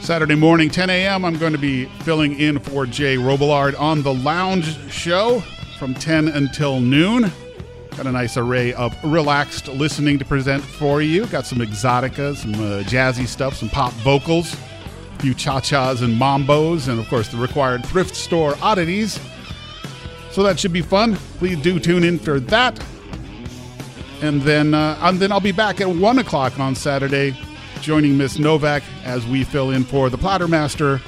Saturday 0.00 0.34
morning, 0.34 0.68
10 0.68 0.90
a.m., 0.90 1.24
I'm 1.24 1.38
going 1.38 1.52
to 1.52 1.58
be 1.58 1.86
filling 2.02 2.38
in 2.38 2.58
for 2.58 2.84
Jay 2.84 3.16
Robillard 3.16 3.78
on 3.80 4.02
the 4.02 4.12
Lounge 4.12 4.78
Show 4.90 5.40
from 5.78 5.94
10 5.94 6.28
until 6.28 6.80
noon. 6.80 7.32
Got 7.98 8.06
a 8.06 8.12
nice 8.12 8.36
array 8.36 8.72
of 8.74 8.96
relaxed 9.02 9.66
listening 9.66 10.20
to 10.20 10.24
present 10.24 10.62
for 10.62 11.02
you. 11.02 11.26
Got 11.26 11.46
some 11.46 11.58
exotica, 11.58 12.36
some 12.36 12.54
uh, 12.54 12.84
jazzy 12.84 13.26
stuff, 13.26 13.56
some 13.56 13.68
pop 13.68 13.92
vocals, 14.04 14.54
a 14.54 15.18
few 15.18 15.34
cha-chas 15.34 16.02
and 16.02 16.14
mambos, 16.14 16.86
and 16.86 17.00
of 17.00 17.08
course 17.08 17.26
the 17.26 17.36
required 17.36 17.84
thrift 17.84 18.14
store 18.14 18.54
oddities. 18.62 19.18
So 20.30 20.44
that 20.44 20.60
should 20.60 20.72
be 20.72 20.80
fun. 20.80 21.16
Please 21.38 21.60
do 21.60 21.80
tune 21.80 22.04
in 22.04 22.20
for 22.20 22.38
that. 22.38 22.80
And 24.22 24.42
then, 24.42 24.74
uh, 24.74 24.96
and 25.02 25.18
then 25.18 25.32
I'll 25.32 25.40
be 25.40 25.50
back 25.50 25.80
at 25.80 25.88
one 25.88 26.20
o'clock 26.20 26.60
on 26.60 26.76
Saturday, 26.76 27.36
joining 27.80 28.16
Miss 28.16 28.38
Novak 28.38 28.84
as 29.02 29.26
we 29.26 29.42
fill 29.42 29.72
in 29.72 29.82
for 29.82 30.08
the 30.08 30.18
Plattermaster 30.18 31.00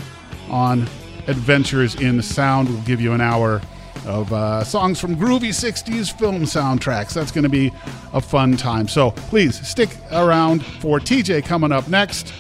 on 0.49 0.89
Adventures 1.29 1.95
in 1.95 2.21
Sound. 2.21 2.69
We'll 2.69 2.83
give 2.83 3.01
you 3.01 3.13
an 3.13 3.21
hour 3.21 3.63
of 4.07 4.33
uh, 4.33 4.65
songs 4.65 5.01
from 5.01 5.17
groovy 5.17 5.51
60s 5.51 6.17
film 6.19 6.43
soundtracks. 6.43 7.13
That's 7.13 7.31
going 7.31 7.45
to 7.45 7.51
be 7.51 7.73
a 8.13 8.21
fun 8.21 8.57
time. 8.57 8.89
So 8.89 9.11
please 9.13 9.67
stick 9.67 9.91
around 10.13 10.65
for 10.65 10.99
TJ 10.99 11.45
coming 11.45 11.73
up 11.73 11.89
next. 11.89 12.33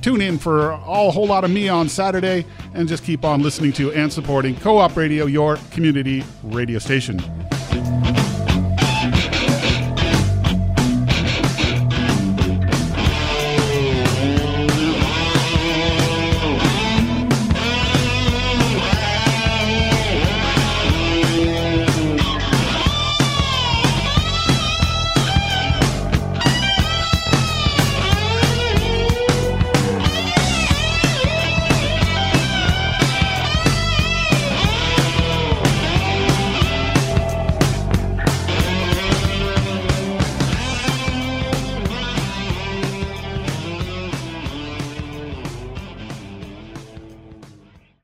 Tune 0.00 0.20
in 0.20 0.38
for 0.38 0.72
all, 0.72 1.08
a 1.08 1.10
whole 1.10 1.26
lot 1.26 1.44
of 1.44 1.50
me 1.50 1.68
on 1.68 1.88
Saturday 1.88 2.46
and 2.74 2.88
just 2.88 3.04
keep 3.04 3.24
on 3.24 3.42
listening 3.42 3.72
to 3.74 3.92
and 3.92 4.12
supporting 4.12 4.56
Co 4.56 4.78
op 4.78 4.96
Radio, 4.96 5.26
your 5.26 5.58
community 5.72 6.24
radio 6.44 6.78
station. 6.78 7.20